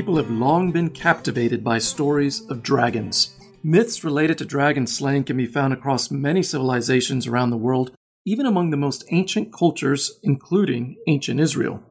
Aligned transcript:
People 0.00 0.16
have 0.16 0.30
long 0.30 0.72
been 0.72 0.88
captivated 0.88 1.62
by 1.62 1.76
stories 1.76 2.40
of 2.48 2.62
dragons. 2.62 3.36
Myths 3.62 4.02
related 4.02 4.38
to 4.38 4.46
dragon 4.46 4.86
slaying 4.86 5.24
can 5.24 5.36
be 5.36 5.44
found 5.44 5.74
across 5.74 6.10
many 6.10 6.42
civilizations 6.42 7.26
around 7.26 7.50
the 7.50 7.58
world, 7.58 7.92
even 8.24 8.46
among 8.46 8.70
the 8.70 8.78
most 8.78 9.04
ancient 9.10 9.52
cultures, 9.52 10.18
including 10.22 10.96
ancient 11.06 11.38
Israel. 11.38 11.82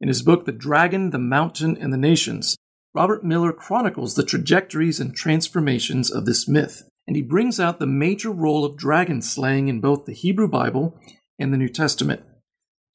In 0.00 0.08
his 0.08 0.22
book, 0.22 0.46
The 0.46 0.52
Dragon, 0.52 1.10
the 1.10 1.18
Mountain, 1.18 1.76
and 1.76 1.92
the 1.92 1.98
Nations, 1.98 2.56
Robert 2.94 3.22
Miller 3.22 3.52
chronicles 3.52 4.14
the 4.14 4.24
trajectories 4.24 4.98
and 4.98 5.14
transformations 5.14 6.10
of 6.10 6.24
this 6.24 6.48
myth, 6.48 6.88
and 7.06 7.16
he 7.16 7.22
brings 7.22 7.60
out 7.60 7.80
the 7.80 7.86
major 7.86 8.30
role 8.30 8.64
of 8.64 8.78
dragon 8.78 9.20
slaying 9.20 9.68
in 9.68 9.82
both 9.82 10.06
the 10.06 10.14
Hebrew 10.14 10.48
Bible 10.48 10.98
and 11.38 11.52
the 11.52 11.58
New 11.58 11.68
Testament. 11.68 12.22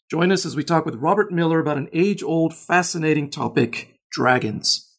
Join 0.10 0.32
us 0.32 0.48
as 0.48 0.56
we 0.56 0.64
talk 0.64 0.84
with 0.84 0.96
Robert 0.96 1.32
Miller 1.32 1.60
about 1.60 1.78
an 1.78 1.90
age 1.94 2.24
old, 2.24 2.56
fascinating 2.56 3.30
topic 3.30 3.93
dragons. 4.14 4.92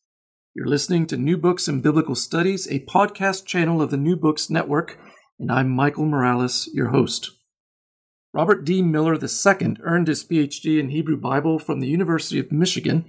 You're 0.56 0.66
listening 0.66 1.06
to 1.06 1.16
New 1.16 1.36
Books 1.36 1.68
in 1.68 1.80
Biblical 1.80 2.16
Studies, 2.16 2.66
a 2.66 2.84
podcast 2.86 3.46
channel 3.46 3.80
of 3.80 3.92
the 3.92 3.96
New 3.96 4.16
Books 4.16 4.50
Network, 4.50 4.98
and 5.38 5.52
I'm 5.52 5.70
Michael 5.70 6.04
Morales, 6.04 6.68
your 6.74 6.88
host. 6.88 7.30
Robert 8.32 8.64
D. 8.64 8.82
Miller 8.82 9.14
II 9.14 9.76
earned 9.82 10.08
his 10.08 10.24
PhD 10.24 10.80
in 10.80 10.88
Hebrew 10.88 11.16
Bible 11.16 11.60
from 11.60 11.78
the 11.78 11.86
University 11.86 12.40
of 12.40 12.50
Michigan 12.50 13.08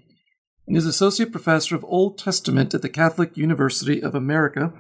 and 0.68 0.78
is 0.78 0.86
Associate 0.86 1.32
Professor 1.32 1.76
of 1.76 1.84
Old 1.86 2.20
Testament 2.20 2.76
at 2.76 2.84
the 2.84 2.90
Catholic 2.90 3.36
University 3.36 4.00
of 4.04 4.14
America 4.14 4.74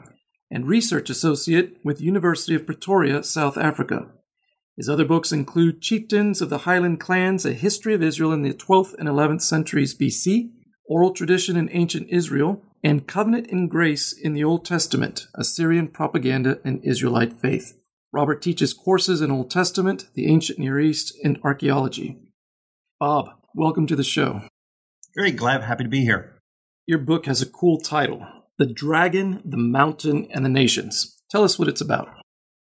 and 0.51 0.67
Research 0.67 1.09
Associate 1.09 1.75
with 1.83 2.01
University 2.01 2.53
of 2.53 2.67
Pretoria, 2.67 3.23
South 3.23 3.57
Africa. 3.57 4.11
His 4.77 4.87
other 4.87 5.05
books 5.05 5.31
include 5.31 5.81
Chieftains 5.81 6.39
of 6.39 6.51
the 6.51 6.59
Highland 6.59 6.99
Clans, 6.99 7.47
A 7.47 7.53
History 7.53 7.95
of 7.95 8.03
Israel 8.03 8.31
in 8.31 8.43
the 8.43 8.53
12th 8.53 8.93
and 8.99 9.09
11th 9.09 9.41
centuries 9.41 9.97
BC, 9.97 10.51
Oral 10.87 11.11
Tradition 11.11 11.57
in 11.57 11.69
Ancient 11.71 12.09
Israel, 12.09 12.61
and 12.83 13.07
Covenant 13.07 13.49
and 13.49 13.69
Grace 13.69 14.13
in 14.13 14.33
the 14.33 14.43
Old 14.43 14.63
Testament, 14.63 15.25
Assyrian 15.33 15.87
Propaganda 15.87 16.59
and 16.63 16.79
Israelite 16.83 17.33
Faith. 17.33 17.79
Robert 18.13 18.39
teaches 18.41 18.71
courses 18.71 19.19
in 19.19 19.31
Old 19.31 19.49
Testament, 19.49 20.07
the 20.13 20.27
Ancient 20.27 20.59
Near 20.59 20.79
East, 20.79 21.17
and 21.23 21.39
archaeology. 21.43 22.19
Bob, 22.99 23.29
welcome 23.55 23.87
to 23.87 23.95
the 23.95 24.03
show. 24.03 24.43
Very 25.15 25.31
glad, 25.31 25.63
happy 25.63 25.83
to 25.83 25.89
be 25.89 26.01
here. 26.01 26.37
Your 26.85 26.99
book 26.99 27.25
has 27.25 27.41
a 27.41 27.49
cool 27.49 27.79
title 27.79 28.23
The 28.59 28.71
Dragon, 28.71 29.41
the 29.43 29.57
Mountain, 29.57 30.27
and 30.29 30.45
the 30.45 30.49
Nations. 30.49 31.17
Tell 31.31 31.43
us 31.43 31.57
what 31.57 31.67
it's 31.67 31.81
about. 31.81 32.09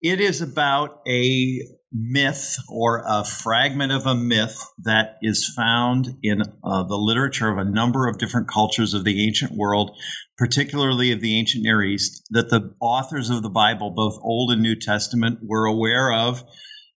It 0.01 0.21
is 0.21 0.41
about 0.41 1.01
a 1.05 1.59
myth 1.91 2.57
or 2.69 3.03
a 3.07 3.23
fragment 3.23 3.91
of 3.91 4.05
a 4.05 4.15
myth 4.15 4.61
that 4.83 5.17
is 5.21 5.53
found 5.55 6.07
in 6.21 6.41
uh, 6.41 6.83
the 6.83 6.97
literature 6.97 7.49
of 7.49 7.57
a 7.57 7.69
number 7.69 8.07
of 8.07 8.17
different 8.17 8.49
cultures 8.49 8.93
of 8.93 9.03
the 9.03 9.25
ancient 9.25 9.51
world, 9.53 9.97
particularly 10.37 11.11
of 11.11 11.21
the 11.21 11.37
ancient 11.37 11.63
Near 11.63 11.81
East, 11.81 12.27
that 12.31 12.49
the 12.49 12.73
authors 12.81 13.29
of 13.29 13.41
the 13.41 13.49
Bible, 13.49 13.91
both 13.91 14.19
Old 14.21 14.51
and 14.51 14.61
New 14.61 14.75
Testament, 14.75 15.39
were 15.41 15.65
aware 15.65 16.11
of. 16.11 16.43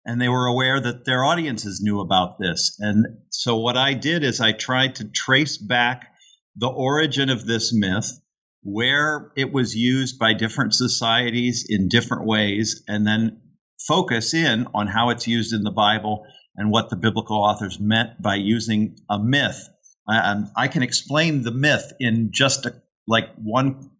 And 0.07 0.19
they 0.19 0.29
were 0.29 0.47
aware 0.47 0.81
that 0.81 1.05
their 1.05 1.23
audiences 1.23 1.83
knew 1.83 2.01
about 2.01 2.39
this. 2.39 2.77
And 2.79 3.05
so, 3.29 3.59
what 3.59 3.77
I 3.77 3.93
did 3.93 4.25
is 4.25 4.41
I 4.41 4.53
tried 4.53 4.95
to 4.97 5.05
trace 5.05 5.59
back 5.59 6.15
the 6.57 6.69
origin 6.69 7.29
of 7.29 7.45
this 7.45 7.75
myth, 7.75 8.19
where 8.63 9.33
it 9.37 9.53
was 9.53 9.77
used 9.77 10.19
by 10.19 10.33
different 10.33 10.73
societies 10.73 11.67
in 11.69 11.89
different 11.89 12.27
ways, 12.27 12.83
and 12.89 13.07
then 13.07 13.43
focus 13.87 14.35
in 14.35 14.67
on 14.75 14.87
how 14.87 15.11
it's 15.11 15.27
used 15.27 15.53
in 15.53 15.63
the 15.63 15.71
Bible 15.71 16.27
and 16.57 16.71
what 16.71 16.91
the 16.91 16.97
biblical 16.97 17.37
authors 17.37 17.79
meant 17.79 18.21
by 18.21 18.35
using 18.35 18.97
a 19.09 19.19
myth. 19.19 19.69
Um, 20.09 20.51
I 20.57 20.69
can 20.69 20.83
explain 20.83 21.43
the 21.43 21.53
myth 21.53 21.93
in 22.01 22.31
just 22.33 22.67
a, 22.67 22.75
like 23.07 23.29
one 23.37 23.91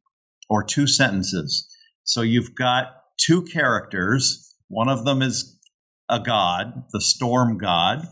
or 0.49 0.65
two 0.65 0.87
sentences. 0.87 1.69
So 2.05 2.23
you've 2.23 2.55
got 2.55 2.87
two 3.19 3.43
characters. 3.43 4.55
One 4.69 4.89
of 4.89 5.05
them 5.05 5.23
is 5.23 5.59
a 6.09 6.21
god, 6.21 6.85
the 6.93 7.01
storm 7.01 7.59
god. 7.59 8.07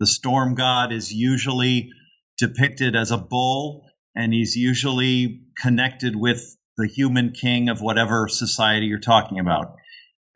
The 0.00 0.06
storm 0.06 0.54
god 0.54 0.92
is 0.92 1.12
usually 1.12 1.90
depicted 2.38 2.94
as 2.94 3.10
a 3.10 3.18
bull, 3.18 3.84
and 4.14 4.32
he's 4.32 4.56
usually 4.56 5.42
connected 5.60 6.14
with 6.14 6.56
the 6.76 6.86
human 6.86 7.32
king 7.32 7.68
of 7.68 7.80
whatever 7.80 8.28
society 8.28 8.86
you're 8.86 9.00
talking 9.00 9.38
about. 9.38 9.76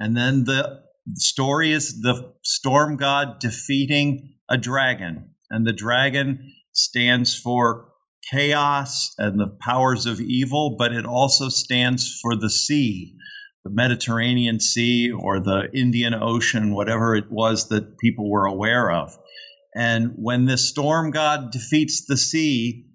And 0.03 0.17
then 0.17 0.43
the 0.43 0.81
story 1.15 1.71
is 1.71 2.01
the 2.01 2.35
storm 2.43 2.97
god 2.97 3.39
defeating 3.39 4.35
a 4.51 4.59
dragon. 4.59 5.37
And 5.49 5.65
the 5.65 5.73
dragon 5.73 6.55
stands 6.73 7.37
for 7.39 7.93
chaos 8.29 9.15
and 9.17 9.39
the 9.39 9.57
powers 9.61 10.07
of 10.07 10.21
evil, 10.21 10.75
but 10.77 10.93
it 10.93 11.07
also 11.07 11.51
stands 11.51 12.19
for 12.21 12.35
the 12.35 12.51
sea, 12.51 13.15
the 13.63 13.71
Mediterranean 13.71 14.59
Sea 14.59 15.13
or 15.13 15.39
the 15.39 15.69
Indian 15.73 16.15
Ocean, 16.15 16.75
whatever 16.75 17.15
it 17.15 17.31
was 17.31 17.69
that 17.69 17.97
people 17.99 18.29
were 18.29 18.47
aware 18.47 18.91
of. 18.91 19.17
And 19.73 20.15
when 20.17 20.47
this 20.47 20.69
storm 20.69 21.13
god 21.13 21.53
defeats 21.53 22.07
the 22.07 22.17
sea, 22.17 22.87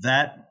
that 0.00 0.49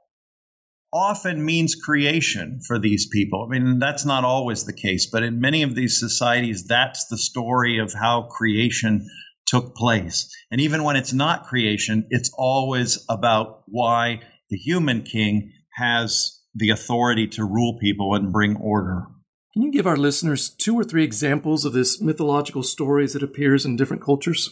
often 0.91 1.43
means 1.43 1.75
creation 1.75 2.61
for 2.65 2.79
these 2.79 3.07
people. 3.07 3.47
I 3.47 3.59
mean, 3.59 3.79
that's 3.79 4.05
not 4.05 4.23
always 4.23 4.63
the 4.63 4.73
case, 4.73 5.07
but 5.11 5.23
in 5.23 5.39
many 5.39 5.63
of 5.63 5.75
these 5.75 5.99
societies, 5.99 6.65
that's 6.67 7.07
the 7.07 7.17
story 7.17 7.79
of 7.79 7.93
how 7.93 8.23
creation 8.23 9.07
took 9.45 9.75
place. 9.75 10.29
And 10.51 10.61
even 10.61 10.83
when 10.83 10.95
it's 10.95 11.13
not 11.13 11.45
creation, 11.45 12.07
it's 12.09 12.31
always 12.35 13.05
about 13.09 13.63
why 13.67 14.21
the 14.49 14.57
human 14.57 15.03
king 15.03 15.53
has 15.73 16.39
the 16.55 16.71
authority 16.71 17.27
to 17.27 17.45
rule 17.45 17.77
people 17.79 18.15
and 18.15 18.31
bring 18.31 18.55
order. 18.57 19.07
Can 19.53 19.63
you 19.63 19.71
give 19.71 19.87
our 19.87 19.97
listeners 19.97 20.49
two 20.49 20.75
or 20.75 20.83
three 20.83 21.03
examples 21.03 21.65
of 21.65 21.73
this 21.73 22.01
mythological 22.01 22.63
stories 22.63 23.13
that 23.13 23.23
appears 23.23 23.65
in 23.65 23.75
different 23.75 24.03
cultures? 24.03 24.49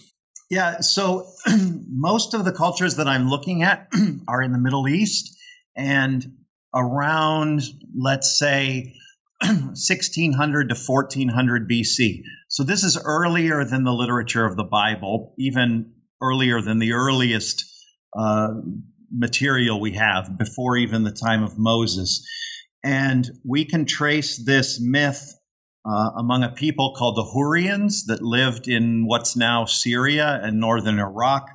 Yeah, 0.49 0.79
so 0.79 1.27
most 1.87 2.33
of 2.33 2.45
the 2.45 2.51
cultures 2.51 2.95
that 2.95 3.07
I'm 3.07 3.29
looking 3.29 3.63
at 3.63 3.91
are 4.27 4.41
in 4.41 4.51
the 4.51 4.57
Middle 4.57 4.87
East 4.87 5.36
and 5.77 6.25
around, 6.73 7.61
let's 7.95 8.37
say, 8.37 8.93
1600 9.41 10.69
to 10.69 10.75
1400 10.75 11.69
BC. 11.69 12.23
So 12.49 12.63
this 12.63 12.83
is 12.83 12.99
earlier 13.03 13.63
than 13.63 13.83
the 13.83 13.93
literature 13.93 14.45
of 14.45 14.57
the 14.57 14.63
Bible, 14.63 15.35
even 15.37 15.93
earlier 16.21 16.61
than 16.61 16.79
the 16.79 16.93
earliest 16.93 17.65
uh, 18.17 18.49
material 19.11 19.79
we 19.79 19.93
have, 19.93 20.37
before 20.37 20.77
even 20.77 21.03
the 21.03 21.11
time 21.11 21.43
of 21.43 21.57
Moses. 21.57 22.27
And 22.83 23.29
we 23.45 23.65
can 23.65 23.85
trace 23.85 24.43
this 24.43 24.79
myth 24.81 25.33
uh, 25.85 26.11
among 26.17 26.43
a 26.43 26.49
people 26.49 26.95
called 26.97 27.15
the 27.15 27.23
Hurrians 27.23 28.05
that 28.07 28.21
lived 28.21 28.67
in 28.67 29.05
what's 29.05 29.35
now 29.35 29.65
Syria 29.65 30.39
and 30.41 30.59
northern 30.59 30.99
Iraq. 30.99 31.49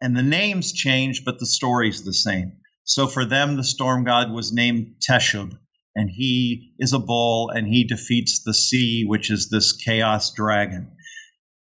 And 0.00 0.16
the 0.16 0.22
names 0.22 0.72
change, 0.72 1.24
but 1.24 1.38
the 1.38 1.46
story's 1.46 2.04
the 2.04 2.14
same. 2.14 2.52
So 2.86 3.06
for 3.06 3.24
them, 3.24 3.56
the 3.56 3.64
storm 3.64 4.04
god 4.04 4.30
was 4.30 4.52
named 4.52 4.96
Teshub, 5.00 5.56
and 5.96 6.10
he 6.10 6.74
is 6.78 6.92
a 6.92 6.98
bull 6.98 7.48
and 7.48 7.66
he 7.66 7.84
defeats 7.84 8.42
the 8.42 8.52
sea, 8.52 9.04
which 9.06 9.30
is 9.30 9.48
this 9.48 9.72
chaos 9.72 10.34
dragon. 10.34 10.92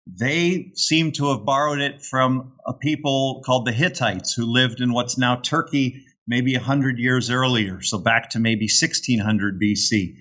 They 0.07 0.73
seem 0.75 1.13
to 1.13 1.29
have 1.29 1.45
borrowed 1.45 1.79
it 1.79 2.03
from 2.03 2.57
a 2.67 2.73
people 2.73 3.41
called 3.45 3.65
the 3.65 3.71
Hittites 3.71 4.33
who 4.33 4.45
lived 4.45 4.81
in 4.81 4.91
what's 4.91 5.17
now 5.17 5.37
Turkey 5.37 6.03
maybe 6.27 6.53
100 6.55 6.99
years 6.99 7.29
earlier, 7.29 7.81
so 7.81 7.97
back 7.97 8.31
to 8.31 8.39
maybe 8.39 8.65
1600 8.65 9.59
BC. 9.59 10.17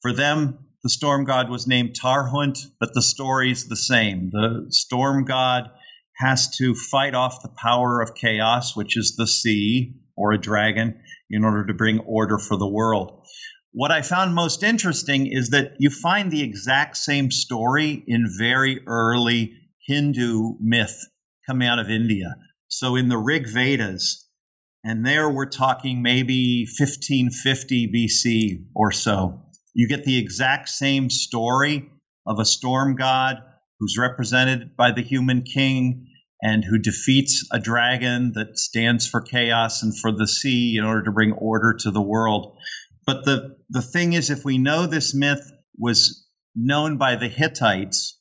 For 0.00 0.14
them, 0.14 0.58
the 0.82 0.90
storm 0.90 1.24
god 1.24 1.50
was 1.50 1.66
named 1.66 1.94
Tarhunt, 1.94 2.58
but 2.80 2.94
the 2.94 3.02
story's 3.02 3.68
the 3.68 3.76
same. 3.76 4.30
The 4.30 4.66
storm 4.70 5.26
god 5.26 5.70
has 6.16 6.56
to 6.56 6.74
fight 6.74 7.14
off 7.14 7.42
the 7.42 7.48
power 7.50 8.00
of 8.00 8.14
chaos, 8.14 8.74
which 8.74 8.96
is 8.96 9.14
the 9.16 9.26
sea 9.26 10.01
or 10.16 10.32
a 10.32 10.40
dragon, 10.40 11.00
in 11.30 11.44
order 11.44 11.66
to 11.66 11.74
bring 11.74 12.00
order 12.00 12.38
for 12.38 12.56
the 12.56 12.68
world. 12.68 13.26
What 13.72 13.90
I 13.90 14.02
found 14.02 14.34
most 14.34 14.62
interesting 14.62 15.26
is 15.26 15.50
that 15.50 15.76
you 15.78 15.88
find 15.88 16.30
the 16.30 16.42
exact 16.42 16.96
same 16.96 17.30
story 17.30 18.04
in 18.06 18.26
very 18.38 18.80
early 18.86 19.54
Hindu 19.86 20.56
myth 20.60 20.98
coming 21.46 21.66
out 21.66 21.78
of 21.78 21.88
India. 21.88 22.34
So 22.68 22.96
in 22.96 23.08
the 23.08 23.16
Rig 23.16 23.48
Vedas, 23.48 24.28
and 24.84 25.06
there 25.06 25.30
we're 25.30 25.46
talking 25.46 26.02
maybe 26.02 26.66
1550 26.78 27.92
BC 27.92 28.66
or 28.74 28.92
so, 28.92 29.42
you 29.74 29.88
get 29.88 30.04
the 30.04 30.18
exact 30.18 30.68
same 30.68 31.08
story 31.08 31.90
of 32.26 32.38
a 32.38 32.44
storm 32.44 32.96
god 32.96 33.38
who's 33.78 33.96
represented 33.98 34.76
by 34.76 34.92
the 34.92 35.02
human 35.02 35.42
king 35.42 36.08
and 36.42 36.64
who 36.64 36.78
defeats 36.78 37.46
a 37.52 37.60
dragon 37.60 38.32
that 38.34 38.58
stands 38.58 39.06
for 39.06 39.20
chaos 39.20 39.84
and 39.84 39.96
for 39.96 40.10
the 40.10 40.26
sea 40.26 40.76
in 40.76 40.84
order 40.84 41.04
to 41.04 41.12
bring 41.12 41.32
order 41.32 41.74
to 41.80 41.90
the 41.92 42.02
world. 42.02 42.58
But 43.06 43.24
the, 43.24 43.56
the 43.70 43.82
thing 43.82 44.12
is, 44.12 44.28
if 44.28 44.44
we 44.44 44.58
know 44.58 44.86
this 44.86 45.14
myth 45.14 45.50
was 45.78 46.26
known 46.56 46.98
by 46.98 47.14
the 47.14 47.28
Hittites, 47.28 48.18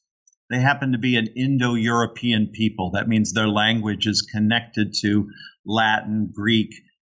they 0.52 0.60
happen 0.60 0.92
to 0.92 1.00
be 1.00 1.16
an 1.16 1.28
Indo 1.36 1.74
European 1.74 2.52
people. 2.54 2.92
That 2.92 3.08
means 3.08 3.34
their 3.34 3.48
language 3.48 4.06
is 4.06 4.22
connected 4.22 4.94
to 5.02 5.30
Latin, 5.66 6.30
Greek, 6.34 6.74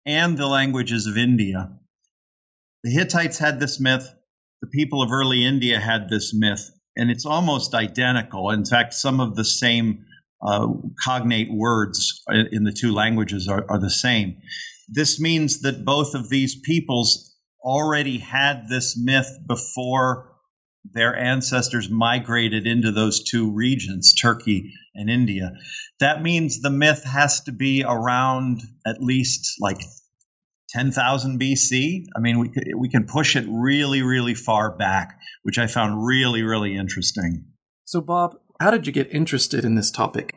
and 0.07 0.39
the 0.39 0.47
languages 0.47 1.07
of 1.07 1.19
India. 1.19 1.71
The 2.83 2.91
Hittites 2.91 3.39
had 3.39 3.61
this 3.61 3.79
myth. 3.79 4.09
The 4.63 4.69
people 4.69 5.03
of 5.03 5.13
early 5.13 5.45
India 5.45 5.79
had 5.79 6.09
this 6.09 6.33
myth, 6.33 6.71
and 6.97 7.11
it's 7.11 7.27
almost 7.27 7.75
identical. 7.75 8.51
In 8.51 8.65
fact, 8.65 8.95
some 8.95 9.21
of 9.21 9.35
the 9.35 9.45
same 9.45 10.07
uh, 10.45 10.69
cognate 11.03 11.49
words 11.53 12.23
in 12.29 12.65
the 12.65 12.73
two 12.73 12.93
languages 12.93 13.49
are, 13.49 13.65
are 13.69 13.79
the 13.79 13.91
same. 13.91 14.37
This 14.89 15.19
means 15.19 15.63
that 15.63 15.85
both 15.85 16.15
of 16.15 16.29
these 16.29 16.55
peoples 16.61 17.35
already 17.63 18.19
had 18.19 18.69
this 18.69 18.97
myth 18.97 19.39
before 19.47 20.31
their 20.93 21.17
ancestors 21.17 21.89
migrated 21.89 22.67
into 22.67 22.93
those 22.93 23.25
two 23.25 23.53
regions, 23.53 24.15
Turkey 24.15 24.75
and 24.95 25.09
India. 25.09 25.53
That 25.99 26.23
means 26.23 26.61
the 26.61 26.71
myth 26.71 27.05
has 27.05 27.41
to 27.43 27.53
be 27.53 27.83
around 27.87 28.61
at 28.87 29.03
least 29.03 29.57
like 29.61 29.81
10,000 30.71 31.41
BC. 31.41 32.05
I 32.15 32.21
mean, 32.21 32.39
we, 32.39 32.51
we 32.77 32.91
can 32.91 33.07
push 33.07 33.37
it 33.37 33.47
really, 33.49 34.03
really 34.03 34.35
far 34.35 34.77
back, 34.77 35.19
which 35.43 35.59
I 35.59 35.67
found 35.69 36.05
really, 36.05 36.43
really 36.43 36.77
interesting. 36.77 37.47
So, 37.87 38.01
Bob, 38.01 38.37
how 38.61 38.71
did 38.71 38.87
you 38.87 38.93
get 38.93 39.13
interested 39.13 39.65
in 39.65 39.75
this 39.75 39.91
topic? 39.91 40.35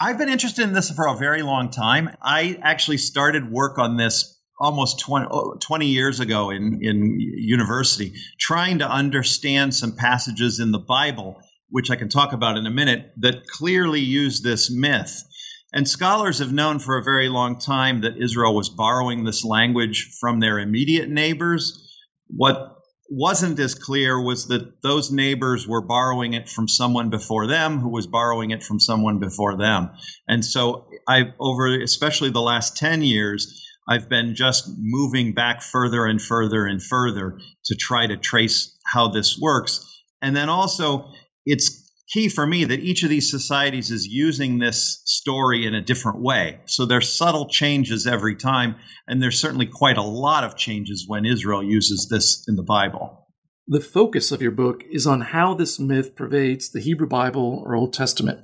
I've 0.00 0.18
been 0.18 0.28
interested 0.28 0.62
in 0.62 0.72
this 0.72 0.90
for 0.90 1.08
a 1.08 1.16
very 1.16 1.42
long 1.42 1.70
time. 1.70 2.10
I 2.22 2.58
actually 2.62 2.98
started 2.98 3.50
work 3.50 3.78
on 3.78 3.96
this 3.96 4.40
almost 4.60 5.00
20, 5.00 5.26
20, 5.60 5.86
years 5.86 6.20
ago 6.20 6.50
in, 6.50 6.78
in 6.80 7.18
university, 7.18 8.12
trying 8.38 8.78
to 8.78 8.88
understand 8.88 9.74
some 9.74 9.96
passages 9.96 10.60
in 10.60 10.70
the 10.70 10.78
Bible, 10.78 11.40
which 11.70 11.90
I 11.90 11.96
can 11.96 12.08
talk 12.08 12.32
about 12.32 12.56
in 12.56 12.66
a 12.66 12.70
minute, 12.70 13.12
that 13.18 13.46
clearly 13.48 14.00
use 14.00 14.42
this 14.42 14.70
myth. 14.70 15.24
And 15.72 15.88
scholars 15.88 16.38
have 16.38 16.52
known 16.52 16.78
for 16.78 16.96
a 16.96 17.02
very 17.02 17.28
long 17.28 17.58
time 17.58 18.02
that 18.02 18.22
Israel 18.22 18.54
was 18.54 18.68
borrowing 18.68 19.24
this 19.24 19.44
language 19.44 20.16
from 20.20 20.38
their 20.38 20.60
immediate 20.60 21.08
neighbors. 21.08 21.98
What 22.28 22.76
wasn't 23.10 23.58
as 23.58 23.74
clear 23.74 24.20
was 24.20 24.48
that 24.48 24.82
those 24.82 25.10
neighbors 25.10 25.68
were 25.68 25.82
borrowing 25.82 26.32
it 26.32 26.48
from 26.48 26.68
someone 26.68 27.10
before 27.10 27.46
them 27.46 27.78
who 27.78 27.90
was 27.90 28.06
borrowing 28.06 28.50
it 28.50 28.62
from 28.62 28.80
someone 28.80 29.18
before 29.18 29.56
them. 29.56 29.90
And 30.26 30.44
so 30.44 30.88
I 31.06 31.32
over 31.38 31.80
especially 31.80 32.30
the 32.30 32.40
last 32.40 32.76
10 32.76 33.02
years 33.02 33.60
I've 33.86 34.08
been 34.08 34.34
just 34.34 34.70
moving 34.78 35.34
back 35.34 35.62
further 35.62 36.06
and 36.06 36.20
further 36.20 36.64
and 36.64 36.82
further 36.82 37.38
to 37.66 37.76
try 37.76 38.06
to 38.06 38.16
trace 38.16 38.76
how 38.86 39.08
this 39.08 39.38
works. 39.38 39.84
And 40.22 40.34
then 40.34 40.48
also 40.48 41.12
it's 41.44 41.83
key 42.14 42.28
for 42.28 42.46
me 42.46 42.64
that 42.64 42.78
each 42.78 43.02
of 43.02 43.10
these 43.10 43.28
societies 43.28 43.90
is 43.90 44.06
using 44.06 44.58
this 44.58 45.02
story 45.04 45.66
in 45.66 45.74
a 45.74 45.82
different 45.82 46.20
way. 46.20 46.60
So 46.64 46.86
there's 46.86 47.12
subtle 47.12 47.48
changes 47.48 48.06
every 48.06 48.36
time, 48.36 48.76
and 49.08 49.20
there's 49.20 49.40
certainly 49.40 49.66
quite 49.66 49.96
a 49.96 50.02
lot 50.02 50.44
of 50.44 50.56
changes 50.56 51.06
when 51.08 51.26
Israel 51.26 51.62
uses 51.62 52.06
this 52.08 52.44
in 52.46 52.54
the 52.54 52.62
Bible. 52.62 53.26
The 53.66 53.80
focus 53.80 54.30
of 54.30 54.40
your 54.40 54.52
book 54.52 54.84
is 54.88 55.08
on 55.08 55.22
how 55.22 55.54
this 55.54 55.80
myth 55.80 56.14
pervades 56.14 56.70
the 56.70 56.80
Hebrew 56.80 57.08
Bible 57.08 57.60
or 57.66 57.74
Old 57.74 57.92
Testament. 57.92 58.38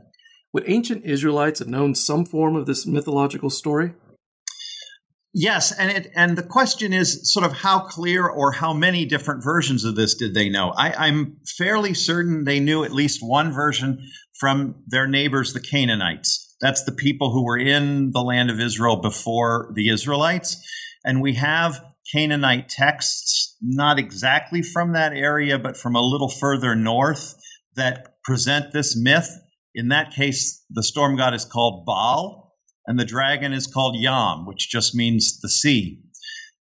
Would 0.53 0.65
ancient 0.67 1.05
Israelites 1.05 1.61
have 1.61 1.69
known 1.69 1.95
some 1.95 2.25
form 2.25 2.57
of 2.57 2.67
this 2.67 2.87
mythological 2.87 3.51
story? 3.51 3.93
Yes, 5.33 5.71
and 5.71 5.91
it 5.93 6.11
and 6.17 6.37
the 6.37 6.43
question 6.43 6.93
is 6.93 7.33
sort 7.33 7.47
of 7.47 7.53
how 7.53 7.81
clear 7.81 8.27
or 8.27 8.51
how 8.51 8.73
many 8.73 9.05
different 9.05 9.45
versions 9.45 9.85
of 9.85 9.95
this 9.95 10.17
did 10.17 10.35
they 10.35 10.49
know? 10.49 10.71
I, 10.71 11.07
am 11.07 11.37
fairly 11.57 11.95
certain 11.95 12.43
they 12.43 12.59
knew 12.59 12.83
at 12.83 12.93
least 12.93 13.21
one 13.23 13.53
version 13.53 14.11
from 14.41 14.83
their 14.89 15.07
neighbors, 15.07 15.53
the 15.53 15.61
Canaanites. 15.61 16.57
That's 16.61 16.83
the 16.83 16.93
people 16.93 17.31
who 17.31 17.45
were 17.45 17.59
in 17.59 18.11
the 18.11 18.23
land 18.23 18.51
of 18.51 18.59
Israel 18.59 18.97
before 18.97 19.71
the 19.75 19.91
Israelites. 19.91 20.67
And 21.05 21.23
we 21.23 21.35
have 21.35 21.81
Canaanite 22.13 22.69
texts, 22.69 23.57
not 23.63 24.01
exactly 24.01 24.63
from 24.63 24.95
that 24.95 25.13
area, 25.13 25.61
but 25.61 25.77
from 25.77 25.95
a 25.95 26.03
little 26.03 26.29
further 26.29 26.75
north, 26.75 27.37
that 27.77 28.23
present 28.25 28.73
this 28.73 28.97
myth. 28.97 29.31
In 29.77 29.89
that 29.89 30.13
case, 30.13 30.65
the 30.71 30.83
storm 30.83 31.17
god 31.17 31.35
is 31.35 31.45
called 31.45 31.87
Baal 31.87 32.50
and 32.87 32.99
the 32.99 33.05
dragon 33.05 33.53
is 33.53 33.67
called 33.67 33.97
Yam, 33.97 34.47
which 34.47 34.69
just 34.69 34.95
means 34.95 35.41
the 35.41 35.49
sea. 35.49 36.03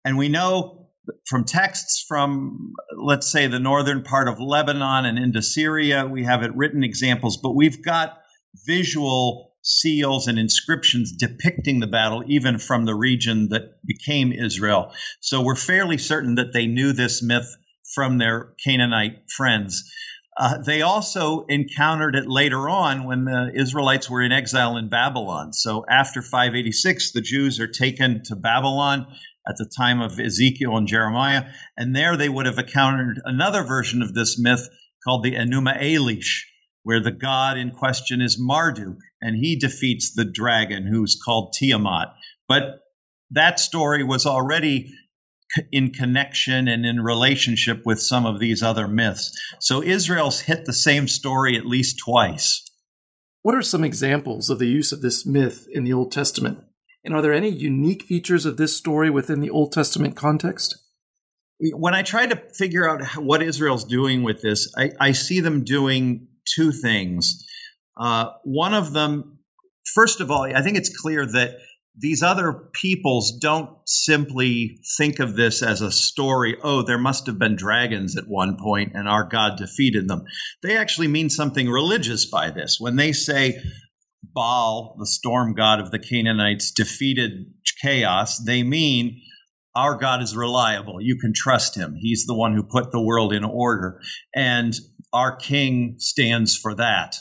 And 0.04 0.16
we 0.16 0.28
know 0.28 0.88
from 1.26 1.44
texts 1.44 2.04
from, 2.06 2.72
let's 2.96 3.30
say, 3.30 3.46
the 3.46 3.58
northern 3.58 4.02
part 4.02 4.28
of 4.28 4.40
Lebanon 4.40 5.04
and 5.04 5.18
into 5.18 5.42
Syria, 5.42 6.06
we 6.06 6.24
have 6.24 6.42
it 6.42 6.54
written 6.54 6.82
examples, 6.82 7.38
but 7.38 7.54
we've 7.54 7.84
got 7.84 8.18
visual 8.66 9.52
seals 9.62 10.28
and 10.28 10.38
inscriptions 10.38 11.12
depicting 11.18 11.80
the 11.80 11.86
battle, 11.86 12.22
even 12.28 12.58
from 12.58 12.84
the 12.84 12.94
region 12.94 13.48
that 13.48 13.84
became 13.84 14.32
Israel. 14.32 14.92
So 15.20 15.42
we're 15.42 15.56
fairly 15.56 15.98
certain 15.98 16.36
that 16.36 16.52
they 16.52 16.66
knew 16.66 16.92
this 16.92 17.22
myth 17.22 17.52
from 17.94 18.18
their 18.18 18.54
Canaanite 18.64 19.30
friends. 19.30 19.90
Uh, 20.38 20.58
they 20.58 20.82
also 20.82 21.46
encountered 21.46 22.14
it 22.14 22.28
later 22.28 22.68
on 22.68 23.04
when 23.04 23.24
the 23.24 23.50
Israelites 23.54 24.10
were 24.10 24.22
in 24.22 24.32
exile 24.32 24.76
in 24.76 24.90
Babylon. 24.90 25.54
So 25.54 25.84
after 25.88 26.20
586, 26.20 27.12
the 27.12 27.22
Jews 27.22 27.58
are 27.58 27.68
taken 27.68 28.22
to 28.24 28.36
Babylon 28.36 29.06
at 29.48 29.56
the 29.56 29.70
time 29.76 30.02
of 30.02 30.18
Ezekiel 30.20 30.76
and 30.76 30.88
Jeremiah, 30.88 31.46
and 31.76 31.96
there 31.96 32.16
they 32.16 32.28
would 32.28 32.46
have 32.46 32.58
encountered 32.58 33.22
another 33.24 33.62
version 33.62 34.02
of 34.02 34.12
this 34.12 34.38
myth 34.38 34.68
called 35.04 35.22
the 35.22 35.36
Enuma 35.36 35.80
Elish, 35.80 36.42
where 36.82 37.00
the 37.00 37.12
god 37.12 37.56
in 37.56 37.70
question 37.70 38.20
is 38.20 38.38
Marduk, 38.38 38.98
and 39.22 39.36
he 39.36 39.56
defeats 39.56 40.12
the 40.14 40.24
dragon 40.24 40.86
who's 40.86 41.20
called 41.24 41.54
Tiamat. 41.54 42.08
But 42.48 42.80
that 43.30 43.58
story 43.58 44.04
was 44.04 44.26
already 44.26 44.92
in 45.72 45.92
connection 45.92 46.68
and 46.68 46.84
in 46.84 47.00
relationship 47.00 47.82
with 47.84 48.00
some 48.00 48.26
of 48.26 48.38
these 48.38 48.62
other 48.62 48.88
myths. 48.88 49.32
So 49.60 49.82
Israel's 49.82 50.40
hit 50.40 50.64
the 50.64 50.72
same 50.72 51.08
story 51.08 51.56
at 51.56 51.66
least 51.66 51.98
twice. 51.98 52.62
What 53.42 53.54
are 53.54 53.62
some 53.62 53.84
examples 53.84 54.50
of 54.50 54.58
the 54.58 54.66
use 54.66 54.92
of 54.92 55.02
this 55.02 55.24
myth 55.24 55.66
in 55.70 55.84
the 55.84 55.92
Old 55.92 56.10
Testament? 56.10 56.64
And 57.04 57.14
are 57.14 57.22
there 57.22 57.32
any 57.32 57.50
unique 57.50 58.02
features 58.02 58.44
of 58.44 58.56
this 58.56 58.76
story 58.76 59.08
within 59.10 59.40
the 59.40 59.50
Old 59.50 59.72
Testament 59.72 60.16
context? 60.16 60.76
When 61.60 61.94
I 61.94 62.02
try 62.02 62.26
to 62.26 62.42
figure 62.52 62.88
out 62.88 63.02
what 63.16 63.42
Israel's 63.42 63.84
doing 63.84 64.24
with 64.24 64.42
this, 64.42 64.74
I, 64.76 64.90
I 65.00 65.12
see 65.12 65.40
them 65.40 65.64
doing 65.64 66.26
two 66.56 66.72
things. 66.72 67.46
Uh, 67.96 68.32
one 68.42 68.74
of 68.74 68.92
them, 68.92 69.38
first 69.94 70.20
of 70.20 70.30
all, 70.30 70.42
I 70.42 70.62
think 70.62 70.76
it's 70.76 71.00
clear 71.00 71.24
that 71.24 71.58
these 71.98 72.22
other 72.22 72.52
peoples 72.52 73.38
don't 73.40 73.70
simply 73.86 74.80
think 74.98 75.18
of 75.18 75.34
this 75.34 75.62
as 75.62 75.80
a 75.80 75.90
story, 75.90 76.56
oh, 76.62 76.82
there 76.82 76.98
must 76.98 77.26
have 77.26 77.38
been 77.38 77.56
dragons 77.56 78.16
at 78.16 78.28
one 78.28 78.58
point 78.58 78.92
and 78.94 79.08
our 79.08 79.24
God 79.24 79.56
defeated 79.56 80.06
them. 80.06 80.24
They 80.62 80.76
actually 80.76 81.08
mean 81.08 81.30
something 81.30 81.68
religious 81.68 82.26
by 82.26 82.50
this. 82.50 82.76
When 82.78 82.96
they 82.96 83.12
say 83.12 83.62
Baal, 84.22 84.96
the 84.98 85.06
storm 85.06 85.54
god 85.54 85.80
of 85.80 85.90
the 85.90 85.98
Canaanites, 85.98 86.72
defeated 86.72 87.54
chaos, 87.80 88.38
they 88.38 88.62
mean 88.62 89.22
our 89.74 89.96
God 89.96 90.22
is 90.22 90.36
reliable. 90.36 91.00
You 91.00 91.18
can 91.18 91.32
trust 91.34 91.76
him. 91.76 91.94
He's 91.98 92.24
the 92.26 92.34
one 92.34 92.54
who 92.54 92.62
put 92.62 92.92
the 92.92 93.00
world 93.00 93.32
in 93.32 93.44
order. 93.44 94.00
And 94.34 94.74
our 95.12 95.36
king 95.36 95.96
stands 95.98 96.56
for 96.56 96.74
that. 96.74 97.16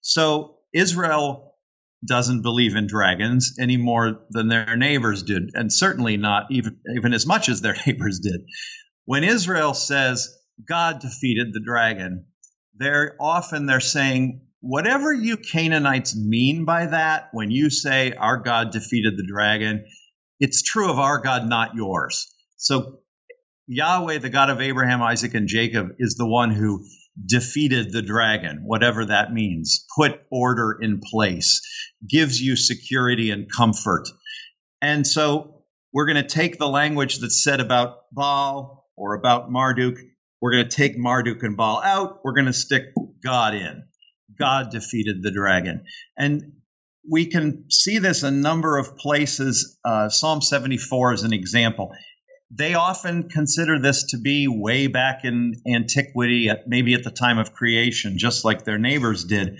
So 0.00 0.58
Israel 0.72 1.47
doesn't 2.06 2.42
believe 2.42 2.76
in 2.76 2.86
dragons 2.86 3.56
any 3.60 3.76
more 3.76 4.20
than 4.30 4.48
their 4.48 4.76
neighbors 4.76 5.22
did, 5.22 5.50
and 5.54 5.72
certainly 5.72 6.16
not 6.16 6.46
even, 6.50 6.78
even 6.96 7.12
as 7.12 7.26
much 7.26 7.48
as 7.48 7.60
their 7.60 7.76
neighbors 7.86 8.20
did. 8.20 8.42
When 9.04 9.24
Israel 9.24 9.74
says 9.74 10.34
God 10.66 11.00
defeated 11.00 11.52
the 11.52 11.62
dragon, 11.64 12.26
they're 12.76 13.16
often 13.20 13.66
they're 13.66 13.80
saying 13.80 14.42
whatever 14.60 15.12
you 15.12 15.36
Canaanites 15.36 16.16
mean 16.16 16.64
by 16.64 16.86
that 16.86 17.28
when 17.32 17.50
you 17.50 17.70
say 17.70 18.12
our 18.12 18.36
God 18.36 18.70
defeated 18.70 19.16
the 19.16 19.26
dragon, 19.26 19.84
it's 20.40 20.62
true 20.62 20.90
of 20.90 20.98
our 20.98 21.20
God, 21.20 21.48
not 21.48 21.74
yours. 21.74 22.32
So 22.56 23.00
Yahweh, 23.66 24.18
the 24.18 24.30
God 24.30 24.50
of 24.50 24.60
Abraham, 24.60 25.02
Isaac, 25.02 25.34
and 25.34 25.48
Jacob, 25.48 25.88
is 25.98 26.14
the 26.14 26.26
one 26.26 26.50
who 26.50 26.84
defeated 27.26 27.92
the 27.92 28.02
dragon, 28.02 28.60
whatever 28.64 29.06
that 29.06 29.32
means, 29.32 29.84
put 29.96 30.20
order 30.30 30.78
in 30.80 31.00
place, 31.00 31.60
gives 32.08 32.40
you 32.40 32.56
security 32.56 33.30
and 33.30 33.50
comfort. 33.50 34.08
And 34.80 35.06
so 35.06 35.62
we're 35.92 36.06
going 36.06 36.22
to 36.22 36.28
take 36.28 36.58
the 36.58 36.68
language 36.68 37.18
that's 37.18 37.42
said 37.42 37.60
about 37.60 38.12
Baal 38.12 38.86
or 38.96 39.14
about 39.14 39.50
Marduk. 39.50 39.98
We're 40.40 40.52
going 40.52 40.68
to 40.68 40.76
take 40.76 40.96
Marduk 40.96 41.42
and 41.42 41.56
Baal 41.56 41.82
out. 41.82 42.20
We're 42.22 42.34
going 42.34 42.46
to 42.46 42.52
stick 42.52 42.92
God 43.24 43.54
in. 43.54 43.84
God 44.38 44.70
defeated 44.70 45.22
the 45.22 45.32
dragon. 45.32 45.84
And 46.16 46.52
we 47.10 47.26
can 47.26 47.64
see 47.70 47.98
this 47.98 48.22
a 48.22 48.30
number 48.30 48.76
of 48.76 48.96
places. 48.96 49.78
Uh, 49.84 50.08
Psalm 50.08 50.42
74 50.42 51.14
is 51.14 51.22
an 51.22 51.32
example. 51.32 51.92
They 52.50 52.74
often 52.74 53.28
consider 53.28 53.78
this 53.78 54.04
to 54.10 54.18
be 54.18 54.48
way 54.48 54.86
back 54.86 55.24
in 55.24 55.54
antiquity, 55.66 56.50
maybe 56.66 56.94
at 56.94 57.04
the 57.04 57.10
time 57.10 57.38
of 57.38 57.52
creation, 57.52 58.16
just 58.16 58.44
like 58.44 58.64
their 58.64 58.78
neighbors 58.78 59.24
did. 59.24 59.58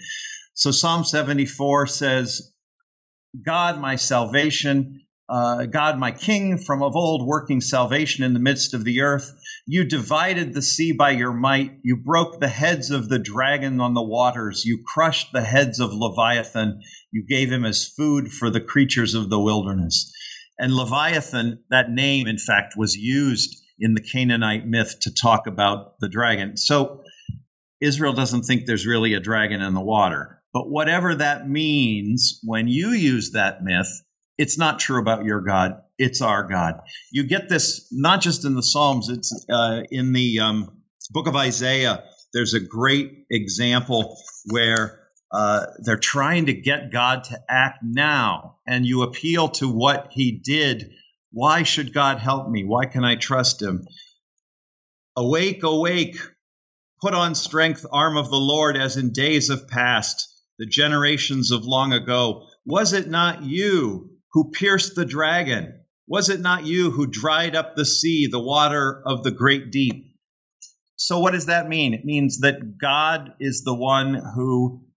So 0.54 0.71
Psalm 0.71 1.04
74 1.04 1.87
says, 1.87 2.52
God, 3.45 3.78
my 3.78 3.97
salvation, 3.97 5.02
uh, 5.28 5.66
God, 5.66 5.99
my 5.99 6.12
King, 6.12 6.57
from 6.57 6.83
of 6.83 6.97
old, 6.97 7.26
working 7.26 7.61
salvation 7.61 8.25
in 8.25 8.33
the 8.33 8.40
midst 8.40 8.73
of 8.73 8.85
the 8.85 9.02
earth. 9.02 9.30
You 9.66 9.85
divided 9.85 10.54
the 10.54 10.62
sea 10.62 10.92
by 10.92 11.11
your 11.11 11.35
might. 11.35 11.73
You 11.83 11.97
broke 11.97 12.40
the 12.40 12.49
heads 12.49 12.90
of 12.90 13.11
the 13.11 13.18
dragon 13.18 13.80
on 13.80 13.92
the 13.92 14.02
waters. 14.02 14.64
You 14.64 14.83
crushed 14.87 15.33
the 15.33 15.42
heads 15.42 15.78
of 15.78 15.92
Leviathan. 15.92 16.80
You 17.12 17.26
gave 17.28 17.52
him 17.52 17.66
as 17.66 17.87
food 17.87 18.33
for 18.33 18.49
the 18.49 18.62
creatures 18.62 19.14
of 19.14 19.28
the 19.28 19.38
wilderness. 19.38 20.11
And 20.59 20.73
Leviathan, 20.75 21.62
that 21.71 21.91
name, 21.91 22.27
in 22.27 22.38
fact, 22.38 22.75
was 22.77 22.97
used 22.97 23.62
in 23.79 23.95
the 23.95 24.03
Canaanite 24.03 24.67
myth 24.67 24.97
to 25.03 25.15
talk 25.15 25.47
about 25.47 26.00
the 26.00 26.09
dragon. 26.09 26.57
So 26.57 27.03
Israel 27.81 28.12
doesn't 28.12 28.43
think 28.43 28.67
there's 28.67 28.87
really 28.87 29.15
a 29.15 29.21
dragon 29.21 29.62
in 29.62 29.75
the 29.75 29.81
water. 29.81 30.43
But 30.53 30.69
whatever 30.69 31.15
that 31.15 31.49
means, 31.49 32.41
when 32.43 32.67
you 32.69 32.91
use 32.91 33.33
that 33.33 33.62
myth, 33.62 34.03
it's 34.37 34.59
not 34.59 34.79
true 34.79 35.00
about 35.00 35.25
your 35.25 35.41
God. 35.41 35.83
It's 35.99 36.23
our 36.23 36.45
God. 36.45 36.81
You 37.12 37.25
get 37.25 37.49
this 37.49 37.88
not 37.93 38.21
just 38.21 38.45
in 38.45 38.55
the 38.55 38.62
Psalms, 38.62 39.09
it's 39.09 39.47
uh, 39.50 39.83
in 39.91 40.12
the 40.12 40.41
um, 40.41 40.83
book 41.11 41.27
of 41.27 41.37
Isaiah. 41.37 42.05
There's 42.33 42.55
a 42.55 42.61
great 42.61 43.27
example 43.31 44.17
where 44.47 44.98
uh, 45.30 45.66
they're 45.78 45.99
trying 45.99 46.47
to 46.47 46.54
get 46.54 46.90
God 46.90 47.25
to 47.25 47.38
act 47.49 47.80
now, 47.82 48.56
and 48.66 48.87
you 48.87 49.02
appeal 49.02 49.49
to 49.50 49.68
what 49.68 50.08
he 50.11 50.32
did. 50.32 50.90
Why 51.32 51.62
should 51.62 51.92
God 51.92 52.18
help 52.18 52.49
me? 52.49 52.64
Why 52.64 52.87
can 52.87 53.04
I 53.04 53.16
trust 53.16 53.61
him? 53.61 53.87
Awake, 55.16 55.62
awake, 55.62 56.16
put 57.02 57.14
on 57.14 57.35
strength, 57.35 57.85
arm 57.92 58.16
of 58.16 58.30
the 58.30 58.37
Lord, 58.37 58.76
as 58.76 58.97
in 58.97 59.12
days 59.12 59.50
of 59.50 59.68
past, 59.68 60.28
the 60.58 60.66
generations 60.66 61.50
of 61.50 61.64
long 61.64 61.92
ago. 61.92 62.47
Was 62.64 62.92
it 62.92 63.08
not 63.08 63.42
you 63.42 64.11
who 64.32 64.50
pierced 64.50 64.94
the 64.94 65.04
dragon? 65.04 65.80
Was 66.06 66.30
it 66.30 66.40
not 66.40 66.64
you 66.64 66.90
who 66.90 67.06
dried 67.06 67.54
up 67.54 67.76
the 67.76 67.85
sea, 67.85 68.28
the 68.30 68.40
water 68.40 69.02
of 69.04 69.23
the 69.25 69.30
great 69.30 69.70
deep? 69.70 70.06
So, 70.97 71.20
what 71.20 71.32
does 71.32 71.47
that 71.47 71.68
mean? 71.68 71.92
It 71.94 72.04
means 72.04 72.40
that 72.40 72.78
God 72.78 73.35
is 73.40 73.62
the 73.62 73.75
one 73.75 74.14
who 74.14 74.88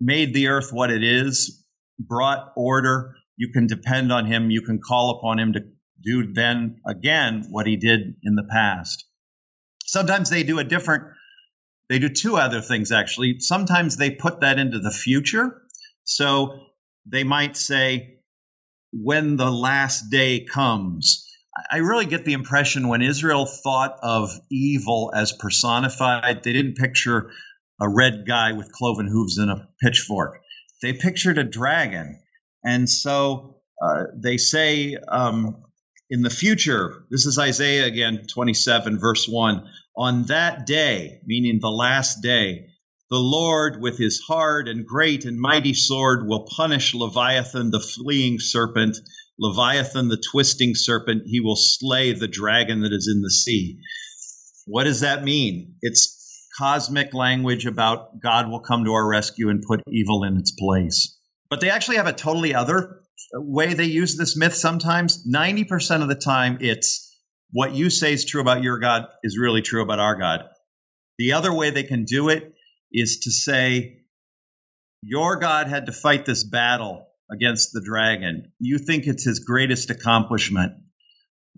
made 0.00 0.34
the 0.34 0.48
earth 0.48 0.72
what 0.72 0.90
it 0.90 1.02
is, 1.02 1.64
brought 1.98 2.52
order. 2.56 3.14
You 3.36 3.52
can 3.52 3.66
depend 3.66 4.12
on 4.12 4.26
him. 4.26 4.50
You 4.50 4.62
can 4.62 4.80
call 4.80 5.18
upon 5.18 5.38
him 5.38 5.52
to 5.54 5.60
do 6.02 6.32
then 6.32 6.80
again 6.86 7.46
what 7.50 7.66
he 7.66 7.76
did 7.76 8.00
in 8.22 8.34
the 8.34 8.46
past. 8.50 9.04
Sometimes 9.84 10.30
they 10.30 10.42
do 10.42 10.58
a 10.58 10.64
different, 10.64 11.04
they 11.88 11.98
do 11.98 12.08
two 12.08 12.36
other 12.36 12.60
things 12.60 12.92
actually. 12.92 13.40
Sometimes 13.40 13.96
they 13.96 14.10
put 14.10 14.40
that 14.40 14.58
into 14.58 14.78
the 14.78 14.90
future. 14.90 15.62
So 16.04 16.60
they 17.06 17.24
might 17.24 17.56
say, 17.56 18.16
when 18.92 19.36
the 19.36 19.50
last 19.50 20.10
day 20.10 20.44
comes. 20.44 21.24
I 21.70 21.78
really 21.78 22.06
get 22.06 22.24
the 22.24 22.34
impression 22.34 22.88
when 22.88 23.02
Israel 23.02 23.46
thought 23.46 23.98
of 24.02 24.30
evil 24.50 25.10
as 25.14 25.32
personified, 25.32 26.42
they 26.42 26.52
didn't 26.52 26.76
picture 26.76 27.30
a 27.80 27.88
red 27.88 28.24
guy 28.26 28.52
with 28.52 28.72
cloven 28.72 29.06
hooves 29.06 29.38
and 29.38 29.50
a 29.50 29.68
pitchfork. 29.82 30.40
They 30.82 30.92
pictured 30.92 31.38
a 31.38 31.44
dragon. 31.44 32.20
And 32.64 32.88
so 32.88 33.56
uh, 33.82 34.04
they 34.14 34.36
say 34.38 34.96
um, 35.08 35.62
in 36.10 36.22
the 36.22 36.30
future, 36.30 37.04
this 37.10 37.26
is 37.26 37.38
Isaiah 37.38 37.86
again, 37.86 38.26
27, 38.32 38.98
verse 38.98 39.26
1 39.28 39.68
on 39.96 40.24
that 40.24 40.66
day, 40.66 41.20
meaning 41.24 41.58
the 41.60 41.70
last 41.70 42.22
day, 42.22 42.66
the 43.08 43.18
Lord, 43.18 43.80
with 43.80 43.98
his 43.98 44.20
hard 44.26 44.68
and 44.68 44.84
great 44.84 45.24
and 45.24 45.40
mighty 45.40 45.74
sword, 45.74 46.26
will 46.26 46.48
punish 46.56 46.92
Leviathan, 46.92 47.70
the 47.70 47.80
fleeing 47.80 48.38
serpent, 48.40 48.96
Leviathan, 49.38 50.08
the 50.08 50.22
twisting 50.32 50.74
serpent. 50.74 51.22
He 51.26 51.40
will 51.40 51.56
slay 51.56 52.12
the 52.12 52.28
dragon 52.28 52.80
that 52.80 52.92
is 52.92 53.08
in 53.12 53.22
the 53.22 53.30
sea. 53.30 53.78
What 54.66 54.84
does 54.84 55.00
that 55.00 55.22
mean? 55.22 55.76
It's 55.82 56.15
cosmic 56.58 57.14
language 57.14 57.66
about 57.66 58.20
God 58.20 58.48
will 58.48 58.60
come 58.60 58.84
to 58.84 58.92
our 58.92 59.06
rescue 59.06 59.50
and 59.50 59.62
put 59.62 59.82
evil 59.88 60.24
in 60.24 60.36
its 60.36 60.52
place. 60.52 61.18
But 61.50 61.60
they 61.60 61.70
actually 61.70 61.96
have 61.96 62.06
a 62.06 62.12
totally 62.12 62.54
other 62.54 63.02
way 63.34 63.74
they 63.74 63.84
use 63.84 64.16
this 64.16 64.36
myth 64.36 64.54
sometimes. 64.54 65.26
90% 65.26 66.02
of 66.02 66.08
the 66.08 66.14
time, 66.14 66.58
it's 66.60 67.16
what 67.50 67.74
you 67.74 67.90
say 67.90 68.12
is 68.12 68.24
true 68.24 68.40
about 68.40 68.62
your 68.62 68.78
God 68.78 69.06
is 69.22 69.38
really 69.38 69.62
true 69.62 69.82
about 69.82 69.98
our 69.98 70.16
God. 70.16 70.40
The 71.18 71.32
other 71.32 71.52
way 71.52 71.70
they 71.70 71.84
can 71.84 72.04
do 72.04 72.28
it 72.28 72.52
is 72.92 73.20
to 73.20 73.30
say, 73.30 73.98
Your 75.02 75.38
God 75.38 75.68
had 75.68 75.86
to 75.86 75.92
fight 75.92 76.26
this 76.26 76.44
battle 76.44 77.06
against 77.30 77.72
the 77.72 77.82
dragon. 77.84 78.52
You 78.58 78.78
think 78.78 79.06
it's 79.06 79.24
his 79.24 79.40
greatest 79.40 79.90
accomplishment. 79.90 80.72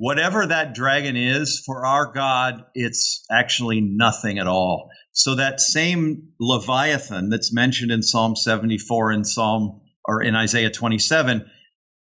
Whatever 0.01 0.47
that 0.47 0.75
dragon 0.75 1.17
is, 1.17 1.61
for 1.67 1.85
our 1.85 2.13
God, 2.13 2.65
it's 2.73 3.25
actually 3.29 3.81
nothing 3.81 4.39
at 4.39 4.47
all. 4.47 4.91
So 5.11 5.35
that 5.35 5.61
same 5.61 6.29
Leviathan 6.39 7.31
that's 7.31 7.53
mentioned 7.53 7.91
in 7.91 8.03
Psalm 8.05 8.37
74 8.37 9.11
and 9.11 9.27
Psalm 9.27 9.81
or 10.05 10.23
in 10.23 10.37
Isaiah 10.37 10.71
27, 10.71 11.51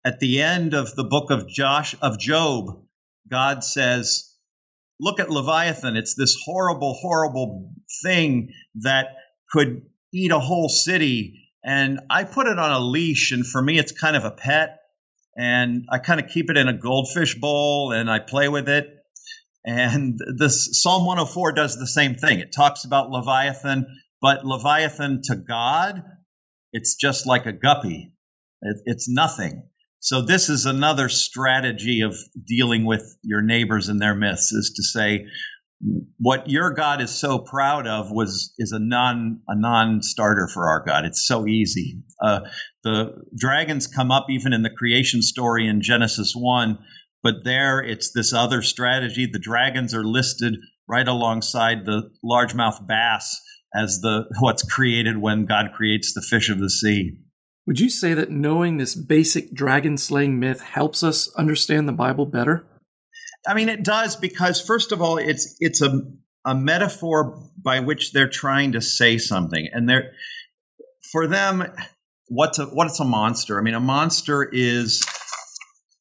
at 0.04 0.20
the 0.20 0.42
end 0.42 0.74
of 0.74 0.94
the 0.94 1.06
book 1.06 1.32
of 1.32 1.48
Josh 1.48 1.96
of 2.02 2.20
Job, 2.20 2.84
God 3.32 3.64
says, 3.64 4.30
look 5.00 5.22
at 5.22 5.30
Leviathan. 5.32 5.96
It's 5.96 6.16
this 6.16 6.36
horrible, 6.46 6.96
horrible 6.96 7.72
thing 8.04 8.52
that 8.82 9.08
could 9.50 9.84
eat 10.14 10.32
a 10.32 10.40
whole 10.40 10.68
city. 10.68 11.50
And 11.64 12.02
I 12.10 12.26
put 12.26 12.48
it 12.48 12.60
on 12.60 12.74
a 12.74 12.80
leash, 12.80 13.32
and 13.32 13.48
for 13.48 13.62
me, 13.62 13.80
it's 13.80 13.94
kind 13.94 14.18
of 14.18 14.26
a 14.26 14.32
pet. 14.32 14.80
And 15.38 15.86
I 15.92 16.00
kind 16.00 16.20
of 16.20 16.30
keep 16.30 16.50
it 16.50 16.58
in 16.58 16.68
a 16.68 16.78
goldfish 16.78 17.36
bowl 17.36 17.92
and 17.92 18.10
I 18.10 18.20
play 18.20 18.48
with 18.48 18.70
it. 18.70 18.88
And 19.66 20.20
this 20.38 20.82
Psalm 20.82 21.06
104 21.06 21.54
does 21.54 21.78
the 21.78 21.88
same 21.88 22.16
thing. 22.16 22.40
It 22.40 22.54
talks 22.56 22.86
about 22.86 23.10
Leviathan, 23.10 23.86
but 24.22 24.46
Leviathan 24.46 25.22
to 25.26 25.36
God, 25.36 26.04
it's 26.72 26.96
just 26.96 27.26
like 27.26 27.48
a 27.48 27.52
guppy. 27.52 28.14
It, 28.62 28.78
it's 28.86 29.10
nothing. 29.10 29.64
So 30.00 30.22
this 30.22 30.50
is 30.50 30.68
another 30.68 31.10
strategy 31.10 32.02
of 32.02 32.16
dealing 32.46 32.86
with 32.86 33.18
your 33.24 33.42
neighbors 33.42 33.90
and 33.90 34.00
their 34.00 34.14
myths 34.14 34.52
is 34.52 34.74
to 34.76 34.84
say 34.84 35.26
what 36.18 36.50
your 36.50 36.72
God 36.72 37.02
is 37.02 37.12
so 37.12 37.40
proud 37.40 37.88
of 37.88 38.10
was 38.10 38.54
is 38.58 38.72
a 38.72 38.80
non 38.80 39.42
a 39.48 39.56
non-starter 39.60 40.48
for 40.48 40.68
our 40.68 40.84
God. 40.86 41.06
It's 41.06 41.28
so 41.28 41.48
easy. 41.48 42.04
Uh, 42.22 42.42
the 42.84 43.14
dragons 43.38 43.88
come 43.88 44.12
up 44.12 44.28
even 44.30 44.54
in 44.54 44.62
the 44.62 44.70
creation 44.70 45.22
story 45.22 45.68
in 45.68 45.82
Genesis 45.82 46.34
one, 46.36 46.80
but 47.22 47.44
there 47.44 47.80
it's 47.80 48.12
this 48.14 48.34
other 48.34 48.62
strategy. 48.62 49.28
The 49.32 49.40
dragons 49.40 49.94
are 49.94 50.04
listed 50.04 50.56
right 50.88 51.08
alongside 51.08 51.86
the 51.86 52.10
largemouth 52.24 52.88
bass 52.88 53.40
as 53.76 54.00
the 54.02 54.26
what's 54.40 54.64
created 54.64 55.18
when 55.18 55.46
God 55.46 55.72
creates 55.76 56.14
the 56.14 56.22
fish 56.22 56.50
of 56.50 56.60
the 56.60 56.70
sea. 56.70 57.18
Would 57.68 57.80
you 57.80 57.90
say 57.90 58.14
that 58.14 58.30
knowing 58.30 58.78
this 58.78 58.96
basic 58.96 59.54
dragon 59.54 59.98
slaying 59.98 60.40
myth 60.40 60.62
helps 60.62 61.04
us 61.04 61.34
understand 61.36 61.88
the 61.88 61.94
Bible 61.94 62.28
better? 62.28 62.66
I 63.48 63.54
mean, 63.54 63.70
it 63.70 63.84
does 63.84 64.16
because 64.16 64.62
first 64.62 64.92
of 64.92 65.02
all, 65.02 65.18
it's 65.18 65.56
it's 65.60 65.82
a 65.82 66.02
a 66.46 66.56
metaphor 66.56 67.50
by 67.58 67.80
which 67.80 68.12
they're 68.12 68.30
trying 68.30 68.74
to 68.74 68.82
say 68.82 69.18
something, 69.18 69.68
and 69.72 69.90
they're 69.90 70.12
for 71.12 71.28
them, 71.28 71.64
what's 72.28 72.60
a, 72.60 72.66
what's 72.66 73.00
a 73.00 73.06
monster? 73.06 73.60
I 73.60 73.62
mean, 73.64 73.74
a 73.74 73.80
monster 73.80 74.44
is 74.44 75.04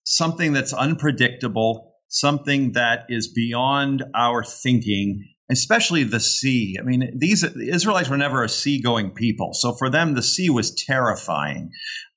something 0.04 0.52
that's 0.52 0.72
unpredictable, 0.72 1.94
something 2.08 2.72
that 2.72 3.06
is 3.08 3.28
beyond 3.28 4.04
our 4.14 4.44
thinking, 4.44 5.28
especially 5.50 6.04
the 6.04 6.20
sea. 6.20 6.76
I 6.80 6.82
mean, 6.82 7.18
these 7.18 7.42
the 7.42 7.70
Israelites 7.70 8.08
were 8.08 8.18
never 8.18 8.44
a 8.44 8.48
sea-going 8.48 9.12
people, 9.12 9.54
so 9.54 9.72
for 9.72 9.90
them, 9.90 10.14
the 10.14 10.22
sea 10.22 10.50
was 10.50 10.74
terrifying. 10.74 11.70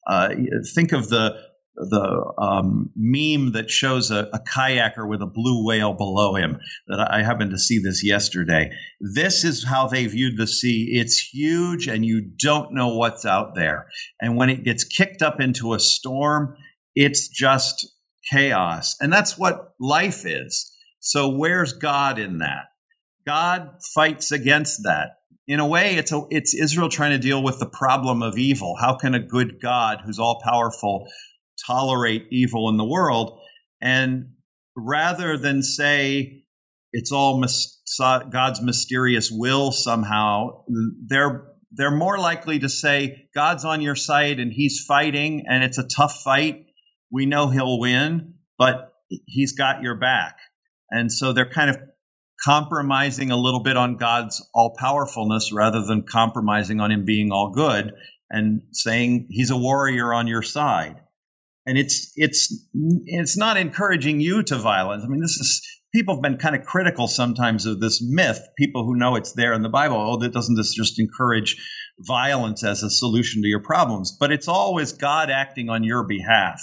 Uh, 0.06 0.30
think 0.74 0.94
of 0.94 1.10
the 1.10 1.47
the 1.78 2.34
um, 2.40 2.90
meme 2.96 3.52
that 3.52 3.70
shows 3.70 4.10
a, 4.10 4.28
a, 4.34 4.40
kayaker 4.40 5.08
with 5.08 5.22
a 5.22 5.28
blue 5.28 5.66
whale 5.66 5.94
below 5.94 6.34
him. 6.34 6.60
That 6.88 7.12
I 7.12 7.24
happened 7.24 7.52
to 7.52 7.60
see 7.60 7.80
this 7.80 8.04
yesterday. 8.04 8.72
This 9.00 9.44
is 9.44 9.64
how 9.64 9.88
they 9.88 10.08
viewed 10.08 10.38
the 10.38 10.48
sea. 10.48 10.90
It's 11.00 11.20
huge, 11.20 11.88
and 11.88 12.04
you 12.04 12.22
don't 12.22 12.74
know 12.74 12.96
what's 12.96 13.26
out 13.26 13.54
there. 13.56 13.88
And 14.20 14.36
when 14.36 14.50
it 14.50 14.64
gets 14.64 14.86
kicked 14.86 15.22
up 15.22 15.40
into 15.40 15.74
a 15.74 15.80
storm, 15.80 16.58
it's 16.96 17.28
just 17.28 17.88
chaos, 18.32 18.98
and 19.00 19.14
that's 19.14 19.38
what 19.38 19.74
life 19.80 20.26
is. 20.26 20.72
So 21.00 21.30
where's 21.30 21.74
God 21.74 22.18
in 22.18 22.40
that? 22.40 22.66
God 23.26 23.70
fights 23.94 24.32
against 24.32 24.84
that. 24.84 25.20
In 25.48 25.60
a 25.60 25.68
way, 25.68 25.96
it's 25.96 26.12
a, 26.12 26.24
it's 26.30 26.54
Israel 26.54 26.90
trying 26.90 27.12
to 27.12 27.20
deal 27.20 27.42
with 27.42 27.60
the 27.60 27.70
problem 27.70 28.24
of 28.24 28.38
evil. 28.38 28.76
How 28.76 28.96
can 28.96 29.14
a 29.14 29.20
good 29.20 29.62
God, 29.62 30.02
who's 30.04 30.20
all 30.20 30.42
powerful, 30.44 31.08
tolerate 31.66 32.28
evil 32.32 32.70
in 32.70 32.78
the 32.78 32.86
world. 32.86 33.40
And 33.82 34.34
rather 34.76 35.38
than 35.38 35.64
say 35.64 36.44
it's 36.94 37.12
all 37.12 37.40
mis- 37.40 37.82
God's 38.00 38.62
mysterious 38.62 39.30
will 39.32 39.72
somehow, 39.72 40.64
they're 41.08 41.48
they're 41.72 41.92
more 41.92 42.18
likely 42.18 42.60
to 42.60 42.70
say 42.70 43.28
God's 43.36 43.66
on 43.66 43.82
your 43.82 43.96
side 43.96 44.40
and 44.40 44.54
He's 44.54 44.86
fighting, 44.88 45.46
and 45.48 45.64
it's 45.64 45.78
a 45.78 45.88
tough 45.88 46.22
fight. 46.24 46.66
We 47.12 47.26
know 47.26 47.50
He'll 47.50 47.80
win, 47.80 48.36
but 48.58 48.94
He's 49.10 49.54
got 49.54 49.82
your 49.82 49.96
back. 49.96 50.38
And 50.90 51.12
so 51.12 51.34
they're 51.34 51.50
kind 51.50 51.70
of 51.70 51.78
compromising 52.44 53.32
a 53.32 53.38
little 53.38 53.64
bit 53.64 53.76
on 53.76 53.98
God's 53.98 54.48
all 54.54 54.76
powerfulness 54.78 55.52
rather 55.52 55.84
than 55.84 56.04
compromising 56.04 56.80
on 56.80 56.92
Him 56.92 57.04
being 57.04 57.32
all 57.32 57.52
good 57.52 57.94
and 58.30 58.62
saying 58.72 59.28
He's 59.30 59.52
a 59.52 59.58
warrior 59.58 60.14
on 60.14 60.28
your 60.28 60.44
side 60.44 61.02
and 61.68 61.78
it's 61.78 62.14
it's 62.16 62.66
it's 62.74 63.38
not 63.38 63.58
encouraging 63.58 64.22
you 64.22 64.42
to 64.42 64.58
violence. 64.58 65.04
I 65.04 65.10
mean, 65.10 65.20
this 65.20 65.36
is 65.38 65.62
people 65.94 66.16
have 66.16 66.24
been 66.24 66.38
kind 66.38 66.56
of 66.56 66.64
critical 66.64 67.08
sometimes 67.08 67.66
of 67.66 67.82
this 67.82 68.02
myth. 68.02 68.40
People 68.58 68.86
who 68.86 68.96
know 68.96 69.18
it's 69.18 69.34
there 69.34 69.54
in 69.54 69.64
the 69.64 69.70
Bible, 69.70 69.98
oh, 69.98 70.18
that 70.20 70.32
doesn't 70.32 70.56
this 70.56 70.74
just 70.74 70.98
encourage 70.98 71.58
violence 72.00 72.64
as 72.64 72.84
a 72.84 72.90
solution 72.90 73.42
to 73.42 73.50
your 73.50 73.62
problems? 73.62 74.16
But 74.18 74.32
it's 74.32 74.48
always 74.48 74.94
God 74.94 75.30
acting 75.30 75.70
on 75.70 75.84
your 75.84 76.08
behalf. 76.08 76.62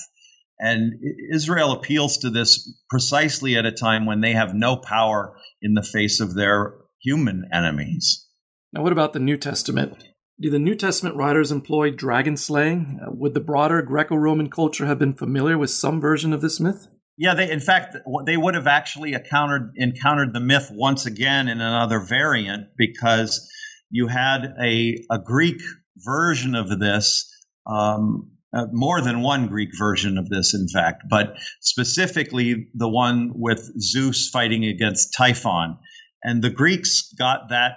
And 0.58 0.94
Israel 1.32 1.72
appeals 1.72 2.18
to 2.18 2.30
this 2.30 2.72
precisely 2.88 3.56
at 3.56 3.66
a 3.66 3.72
time 3.72 4.06
when 4.06 4.22
they 4.22 4.32
have 4.32 4.54
no 4.54 4.76
power 4.76 5.36
in 5.60 5.74
the 5.74 5.82
face 5.82 6.20
of 6.20 6.34
their 6.34 6.76
human 7.02 7.50
enemies. 7.52 8.26
Now, 8.72 8.82
what 8.82 8.92
about 8.92 9.12
the 9.12 9.20
New 9.20 9.36
Testament? 9.36 10.02
Do 10.40 10.50
the 10.50 10.58
New 10.58 10.74
Testament 10.74 11.16
writers 11.16 11.52
employ 11.52 11.90
dragon 11.90 12.36
slaying? 12.36 12.98
Uh, 13.00 13.10
would 13.12 13.34
the 13.34 13.40
broader 13.40 13.82
Greco 13.82 14.16
Roman 14.16 14.50
culture 14.50 14.86
have 14.86 14.98
been 14.98 15.12
familiar 15.12 15.56
with 15.56 15.70
some 15.70 16.00
version 16.00 16.32
of 16.32 16.40
this 16.40 16.58
myth? 16.58 16.88
Yeah, 17.16 17.34
they, 17.34 17.48
in 17.48 17.60
fact, 17.60 17.96
they 18.26 18.36
would 18.36 18.56
have 18.56 18.66
actually 18.66 19.12
encountered, 19.12 19.72
encountered 19.76 20.32
the 20.32 20.40
myth 20.40 20.70
once 20.72 21.06
again 21.06 21.46
in 21.46 21.60
another 21.60 22.00
variant 22.00 22.70
because 22.76 23.48
you 23.90 24.08
had 24.08 24.54
a, 24.60 24.98
a 25.08 25.20
Greek 25.24 25.62
version 25.98 26.56
of 26.56 26.80
this, 26.80 27.32
um, 27.68 28.32
uh, 28.52 28.66
more 28.72 29.00
than 29.00 29.22
one 29.22 29.46
Greek 29.46 29.70
version 29.78 30.18
of 30.18 30.28
this, 30.28 30.54
in 30.54 30.66
fact, 30.66 31.04
but 31.08 31.36
specifically 31.60 32.66
the 32.74 32.88
one 32.88 33.30
with 33.34 33.60
Zeus 33.80 34.28
fighting 34.30 34.64
against 34.64 35.14
Typhon. 35.16 35.78
And 36.24 36.42
the 36.42 36.50
Greeks 36.50 37.12
got 37.16 37.50
that 37.50 37.74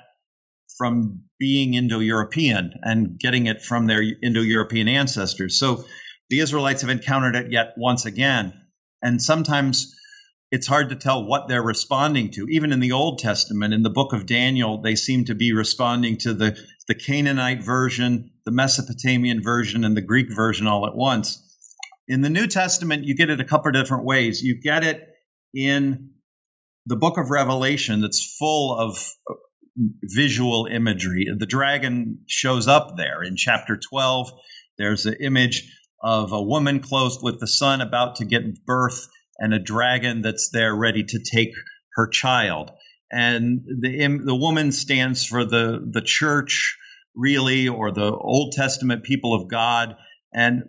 from 0.77 1.23
being 1.39 1.73
Indo 1.73 1.99
European 1.99 2.73
and 2.81 3.19
getting 3.19 3.47
it 3.47 3.61
from 3.61 3.87
their 3.87 4.01
Indo 4.01 4.41
European 4.41 4.87
ancestors. 4.87 5.59
So 5.59 5.85
the 6.29 6.39
Israelites 6.39 6.81
have 6.81 6.89
encountered 6.89 7.35
it 7.35 7.51
yet 7.51 7.73
once 7.77 8.05
again. 8.05 8.53
And 9.01 9.21
sometimes 9.21 9.95
it's 10.51 10.67
hard 10.67 10.89
to 10.89 10.95
tell 10.95 11.25
what 11.25 11.47
they're 11.47 11.63
responding 11.63 12.31
to. 12.31 12.47
Even 12.49 12.71
in 12.71 12.79
the 12.79 12.93
Old 12.93 13.19
Testament, 13.19 13.73
in 13.73 13.83
the 13.83 13.89
book 13.89 14.13
of 14.13 14.25
Daniel, 14.25 14.81
they 14.81 14.95
seem 14.95 15.25
to 15.25 15.35
be 15.35 15.53
responding 15.53 16.17
to 16.19 16.33
the, 16.33 16.57
the 16.87 16.95
Canaanite 16.95 17.63
version, 17.63 18.31
the 18.45 18.51
Mesopotamian 18.51 19.43
version, 19.43 19.83
and 19.83 19.95
the 19.95 20.01
Greek 20.01 20.33
version 20.33 20.67
all 20.67 20.87
at 20.87 20.95
once. 20.95 21.43
In 22.07 22.21
the 22.21 22.29
New 22.29 22.47
Testament, 22.47 23.03
you 23.03 23.15
get 23.15 23.29
it 23.29 23.41
a 23.41 23.45
couple 23.45 23.69
of 23.69 23.75
different 23.75 24.05
ways. 24.05 24.41
You 24.41 24.61
get 24.61 24.83
it 24.83 25.05
in 25.53 26.11
the 26.85 26.95
book 26.95 27.17
of 27.17 27.29
Revelation 27.29 27.99
that's 27.99 28.35
full 28.39 28.77
of 28.77 28.97
visual 30.03 30.65
imagery. 30.65 31.27
The 31.37 31.45
dragon 31.45 32.19
shows 32.27 32.67
up 32.67 32.97
there 32.97 33.23
in 33.23 33.35
chapter 33.35 33.77
12. 33.77 34.31
There's 34.77 35.05
an 35.05 35.15
image 35.19 35.71
of 36.01 36.31
a 36.31 36.41
woman 36.41 36.79
clothed 36.79 37.23
with 37.23 37.39
the 37.39 37.47
sun 37.47 37.81
about 37.81 38.17
to 38.17 38.25
give 38.25 38.43
birth 38.65 39.07
and 39.37 39.53
a 39.53 39.59
dragon 39.59 40.21
that's 40.21 40.49
there 40.51 40.75
ready 40.75 41.03
to 41.03 41.19
take 41.19 41.53
her 41.95 42.07
child. 42.07 42.71
And 43.11 43.61
the, 43.81 44.21
the 44.23 44.35
woman 44.35 44.71
stands 44.71 45.25
for 45.25 45.45
the, 45.45 45.79
the 45.91 46.01
church, 46.01 46.77
really, 47.15 47.67
or 47.67 47.91
the 47.91 48.11
Old 48.11 48.53
Testament 48.53 49.03
people 49.03 49.33
of 49.33 49.47
God. 49.47 49.95
And 50.33 50.63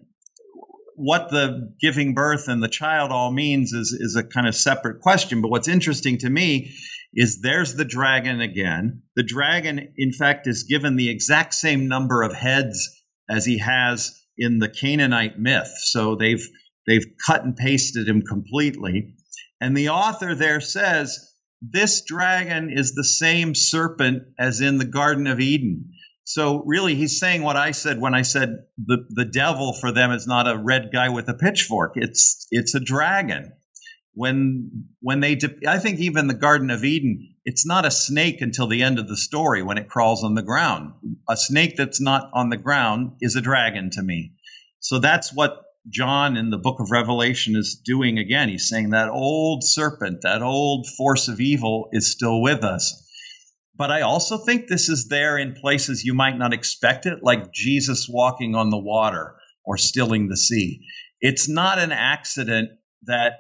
what 0.95 1.31
the 1.31 1.75
giving 1.81 2.15
birth 2.15 2.49
and 2.49 2.63
the 2.63 2.69
child 2.69 3.11
all 3.11 3.31
means 3.31 3.73
is, 3.73 3.93
is 3.93 4.17
a 4.17 4.25
kind 4.25 4.47
of 4.47 4.55
separate 4.55 5.01
question. 5.01 5.43
But 5.43 5.51
what's 5.51 5.69
interesting 5.69 6.19
to 6.19 6.31
me 6.31 6.75
is 7.15 7.41
there's 7.41 7.75
the 7.75 7.85
dragon 7.85 8.41
again. 8.41 9.03
The 9.17 9.23
dragon, 9.23 9.95
in 9.97 10.13
fact, 10.13 10.47
is 10.47 10.65
given 10.65 10.97
the 10.97 11.11
exact 11.11 11.55
same 11.55 11.89
number 11.89 12.23
of 12.23 12.35
heads 12.35 13.03
as 13.29 13.45
he 13.45 13.59
has 13.59 14.21
in 14.37 14.59
the 14.59 14.69
Canaanite 14.69 15.39
myth. 15.39 15.73
So 15.79 16.17
they've 16.17 16.47
they've 16.87 17.07
cut 17.27 17.45
and 17.45 17.57
pasted 17.57 18.09
him 18.09 18.23
completely. 18.23 19.15
And 19.61 19.77
the 19.77 19.91
author 19.91 20.35
there 20.35 20.61
says 20.61 21.35
this 21.61 22.05
dragon 22.05 22.71
is 22.71 22.93
the 22.93 23.05
same 23.05 23.55
serpent 23.55 24.23
as 24.39 24.61
in 24.61 24.79
the 24.79 24.85
Garden 24.85 25.27
of 25.27 25.41
Eden. 25.41 25.91
So 26.25 26.63
really, 26.67 26.95
he's 26.95 27.19
saying 27.19 27.43
what 27.43 27.57
I 27.57 27.71
said 27.71 27.99
when 27.99 28.15
I 28.15 28.23
said 28.23 28.51
the, 28.77 29.07
the 29.09 29.25
devil 29.25 29.73
for 29.73 29.93
them 29.93 30.13
is 30.13 30.27
not 30.27 30.47
a 30.47 30.59
red 30.59 30.91
guy 30.93 31.09
with 31.09 31.29
a 31.29 31.35
pitchfork. 31.35 31.93
It's 31.97 32.47
it's 32.51 32.75
a 32.75 32.81
dragon 32.81 33.55
when 34.19 34.89
when 35.01 35.21
they 35.21 35.37
de- 35.37 35.69
I 35.69 35.79
think 35.79 36.01
even 36.01 36.27
the 36.27 36.35
Garden 36.35 36.71
of 36.71 36.83
Eden, 36.85 37.37
it's 37.45 37.65
not 37.65 37.87
a 37.87 37.91
snake 37.91 38.41
until 38.41 38.67
the 38.67 38.83
end 38.83 38.99
of 38.99 39.07
the 39.07 39.17
story 39.17 39.63
when 39.63 39.79
it 39.79 39.89
crawls 39.89 40.25
on 40.25 40.35
the 40.35 40.43
ground. 40.43 40.95
A 41.31 41.37
snake 41.37 41.77
that's 41.77 42.01
not 42.01 42.29
on 42.35 42.51
the 42.51 42.57
ground 42.57 43.13
is 43.21 43.37
a 43.37 43.41
dragon 43.41 43.91
to 43.91 44.03
me. 44.03 44.33
So 44.81 44.99
that's 44.99 45.33
what 45.33 45.63
John 45.89 46.37
in 46.37 46.51
the 46.51 46.59
book 46.59 46.81
of 46.81 46.91
Revelation 46.91 47.55
is 47.55 47.81
doing 47.85 48.19
again. 48.19 48.49
He's 48.49 48.69
saying 48.69 48.91
that 48.91 49.09
old 49.09 49.63
serpent, 49.63 50.23
that 50.23 50.43
old 50.43 50.89
force 50.97 51.29
of 51.29 51.41
evil 51.41 51.89
is 51.93 52.11
still 52.11 52.43
with 52.43 52.65
us. 52.65 53.09
But 53.77 53.93
I 53.93 54.01
also 54.01 54.37
think 54.37 54.67
this 54.67 54.89
is 54.89 55.07
there 55.07 55.39
in 55.39 55.55
places 55.55 56.05
you 56.05 56.15
might 56.15 56.37
not 56.37 56.53
expect 56.53 57.07
it, 57.07 57.23
like 57.23 57.53
Jesus 57.53 58.09
walking 58.11 58.57
on 58.57 58.71
the 58.71 58.83
water 58.83 59.37
or 59.65 59.79
stilling 59.79 60.27
the 60.27 60.37
sea. 60.37 60.81
It's 61.21 61.49
not 61.49 61.79
an 61.79 61.93
accident 61.93 62.71
that 63.05 63.35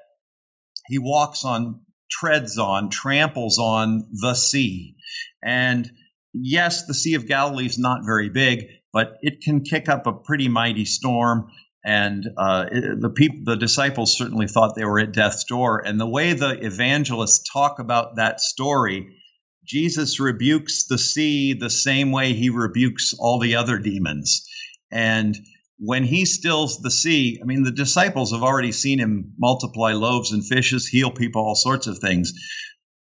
he 0.88 0.98
walks 0.98 1.44
on, 1.44 1.81
treads 2.11 2.59
on, 2.59 2.90
tramples 2.90 3.59
on 3.59 4.09
the 4.12 4.35
sea. 4.35 4.96
And 5.42 5.90
yes, 6.33 6.87
the 6.87 6.94
Sea 6.94 7.14
of 7.14 7.27
Galilee 7.27 7.66
is 7.66 7.79
not 7.79 8.05
very 8.05 8.31
big, 8.31 8.66
but 8.92 9.18
it 9.20 9.42
can 9.42 9.62
kick 9.62 9.88
up 9.88 10.07
a 10.07 10.12
pretty 10.12 10.48
mighty 10.48 10.85
storm. 10.85 11.51
And 11.85 12.27
uh, 12.37 12.66
it, 12.70 13.01
the 13.01 13.11
people, 13.11 13.40
the 13.44 13.57
disciples 13.57 14.16
certainly 14.16 14.48
thought 14.48 14.74
they 14.74 14.85
were 14.85 15.01
at 15.01 15.12
death's 15.12 15.44
door. 15.44 15.79
And 15.85 16.01
the 16.01 16.09
way 16.09 16.33
the 16.33 16.64
evangelists 16.64 17.48
talk 17.53 17.79
about 17.79 18.16
that 18.16 18.40
story, 18.40 19.16
Jesus 19.64 20.18
rebukes 20.18 20.87
the 20.87 20.98
sea 20.98 21.53
the 21.53 21.70
same 21.70 22.11
way 22.11 22.33
he 22.33 22.51
rebukes 22.51 23.14
all 23.18 23.38
the 23.38 23.57
other 23.57 23.79
demons. 23.79 24.48
And 24.90 25.37
when 25.78 26.04
he 26.04 26.24
stills 26.24 26.80
the 26.80 26.90
sea, 26.90 27.38
I 27.40 27.44
mean, 27.44 27.62
the 27.62 27.70
disciples 27.70 28.32
have 28.32 28.42
already 28.42 28.72
seen 28.72 28.98
him 28.98 29.32
multiply 29.38 29.92
loaves 29.92 30.32
and 30.32 30.44
fishes, 30.44 30.86
heal 30.86 31.10
people, 31.10 31.42
all 31.42 31.54
sorts 31.54 31.86
of 31.86 31.98
things. 31.98 32.32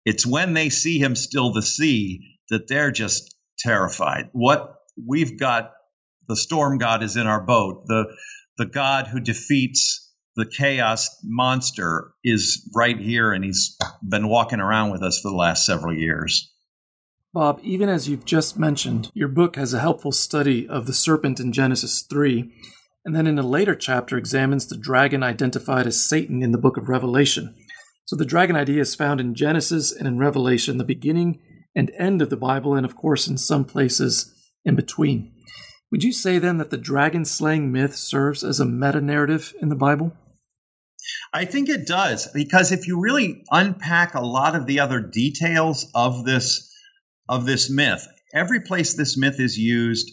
It's 0.06 0.26
when 0.26 0.54
they 0.54 0.70
see 0.70 1.00
him 1.00 1.16
still 1.16 1.52
the 1.52 1.64
sea 1.64 2.38
that 2.50 2.68
they're 2.68 2.92
just 2.92 3.36
terrified. 3.60 4.30
What 4.32 4.76
we've 5.06 5.40
got, 5.40 5.72
the 6.28 6.36
storm 6.36 6.78
god 6.78 7.04
is 7.04 7.18
in 7.18 7.28
our 7.28 7.42
boat. 7.42 7.88
The, 7.88 8.16
the 8.58 8.66
God 8.66 9.08
who 9.08 9.20
defeats 9.20 10.14
the 10.36 10.46
chaos 10.46 11.10
monster 11.24 12.14
is 12.24 12.70
right 12.76 12.98
here, 12.98 13.34
and 13.34 13.44
he's 13.44 13.76
been 14.08 14.28
walking 14.28 14.60
around 14.60 14.92
with 14.92 15.02
us 15.02 15.20
for 15.20 15.30
the 15.30 15.36
last 15.36 15.66
several 15.66 15.96
years. 15.96 16.54
Bob, 17.34 17.60
even 17.62 17.90
as 17.90 18.08
you've 18.08 18.26
just 18.26 18.58
mentioned, 18.58 19.12
your 19.14 19.28
book 19.28 19.58
has 19.58 19.74
a 19.74 19.80
helpful 19.80 20.12
study 20.12 20.68
of 20.68 20.86
the 20.86 20.94
serpent 20.94 21.40
in 21.40 21.52
Genesis 21.52 22.02
3, 22.02 22.52
and 23.04 23.16
then 23.16 23.28
in 23.28 23.38
a 23.38 23.44
later 23.44 23.76
chapter 23.76 24.18
examines 24.18 24.68
the 24.68 24.78
dragon 24.78 25.24
identified 25.24 25.86
as 25.88 26.04
Satan 26.04 26.42
in 26.42 26.52
the 26.52 26.58
book 26.58 26.78
of 26.78 26.90
Revelation. 26.90 27.56
So 28.06 28.16
the 28.16 28.26
dragon 28.26 28.56
idea 28.56 28.82
is 28.82 28.96
found 28.96 29.20
in 29.20 29.36
Genesis 29.36 29.92
and 29.92 30.08
in 30.08 30.18
Revelation, 30.18 30.78
the 30.78 30.86
beginning 30.86 31.42
and 31.76 31.92
end 31.98 32.22
of 32.22 32.30
the 32.30 32.38
Bible, 32.38 32.74
and 32.74 32.86
of 32.86 32.96
course 32.96 33.28
in 33.28 33.38
some 33.38 33.66
places 33.66 34.34
in 34.64 34.76
between. 34.76 35.34
Would 35.92 36.04
you 36.04 36.14
say 36.14 36.40
then 36.40 36.58
that 36.58 36.70
the 36.70 36.78
dragon 36.78 37.26
slaying 37.26 37.72
myth 37.72 37.96
serves 37.96 38.44
as 38.44 38.60
a 38.60 38.66
meta 38.66 39.02
narrative 39.02 39.54
in 39.62 39.70
the 39.70 39.76
Bible? 39.76 40.14
I 41.34 41.46
think 41.46 41.70
it 41.70 41.88
does 41.88 42.28
because 42.34 42.72
if 42.72 42.88
you 42.88 43.00
really 43.00 43.44
unpack 43.52 44.14
a 44.14 44.26
lot 44.26 44.56
of 44.56 44.66
the 44.66 44.80
other 44.80 45.00
details 45.00 45.90
of 45.94 46.26
this 46.26 46.67
of 47.30 47.46
this 47.46 47.70
myth, 47.70 48.08
every 48.34 48.62
place 48.62 48.96
this 48.96 49.18
myth 49.18 49.40
is 49.40 49.58
used, 49.58 50.10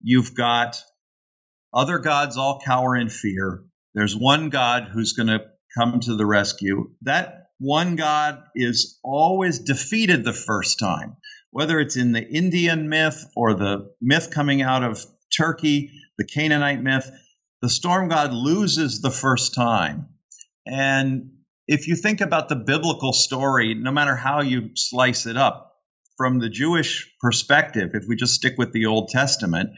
you've 0.00 0.34
got 0.34 0.82
other 1.72 1.98
gods 1.98 2.36
all 2.36 2.60
cower 2.64 2.96
in 2.96 3.08
fear. 3.08 3.64
There's 3.94 4.16
one 4.16 4.50
God 4.50 4.88
who's 4.92 5.12
going 5.12 5.28
to 5.28 5.40
come 5.76 6.00
to 6.00 6.16
the 6.16 6.26
rescue. 6.26 6.90
That 7.02 7.48
one 7.58 7.96
God 7.96 8.42
is 8.54 8.98
always 9.02 9.60
defeated 9.60 10.24
the 10.24 10.32
first 10.32 10.78
time, 10.78 11.16
whether 11.50 11.80
it's 11.80 11.96
in 11.96 12.12
the 12.12 12.26
Indian 12.26 12.88
myth 12.88 13.24
or 13.36 13.54
the 13.54 13.92
myth 14.00 14.30
coming 14.32 14.62
out 14.62 14.84
of 14.84 15.04
Turkey, 15.36 15.90
the 16.18 16.24
Canaanite 16.24 16.82
myth. 16.82 17.10
The 17.62 17.68
storm 17.68 18.08
god 18.08 18.32
loses 18.32 19.00
the 19.00 19.10
first 19.10 19.54
time. 19.54 20.08
And 20.66 21.30
if 21.66 21.88
you 21.88 21.96
think 21.96 22.20
about 22.20 22.48
the 22.48 22.56
biblical 22.56 23.12
story, 23.12 23.74
no 23.74 23.90
matter 23.90 24.14
how 24.14 24.42
you 24.42 24.70
slice 24.74 25.26
it 25.26 25.36
up, 25.36 25.73
from 26.16 26.38
the 26.38 26.48
Jewish 26.48 27.12
perspective, 27.20 27.90
if 27.94 28.04
we 28.08 28.16
just 28.16 28.34
stick 28.34 28.54
with 28.56 28.72
the 28.72 28.86
Old 28.86 29.08
Testament, 29.08 29.70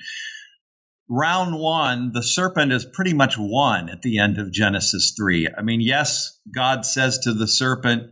round 1.09 1.59
one, 1.59 2.12
the 2.12 2.22
serpent 2.22 2.72
is 2.72 2.85
pretty 2.85 3.14
much 3.14 3.37
won 3.38 3.88
at 3.88 4.03
the 4.03 4.18
end 4.18 4.38
of 4.38 4.53
Genesis 4.53 5.14
3. 5.16 5.49
I 5.57 5.62
mean, 5.62 5.81
yes, 5.81 6.38
God 6.55 6.85
says 6.85 7.20
to 7.20 7.33
the 7.33 7.46
serpent, 7.46 8.11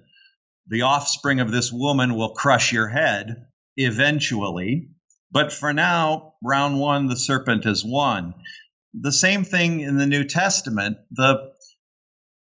the 0.67 0.83
offspring 0.83 1.41
of 1.41 1.51
this 1.51 1.73
woman 1.73 2.15
will 2.15 2.35
crush 2.35 2.73
your 2.73 2.89
head 2.89 3.47
eventually. 3.77 4.91
But 5.31 5.53
for 5.53 5.73
now, 5.73 6.35
round 6.43 6.79
one, 6.79 7.09
the 7.09 7.17
serpent 7.17 7.67
is 7.67 7.85
won. 7.85 8.35
The 8.95 9.13
same 9.13 9.45
thing 9.45 9.81
in 9.81 9.99
the 9.99 10.07
New 10.07 10.25
Testament. 10.25 10.99
The 11.11 11.54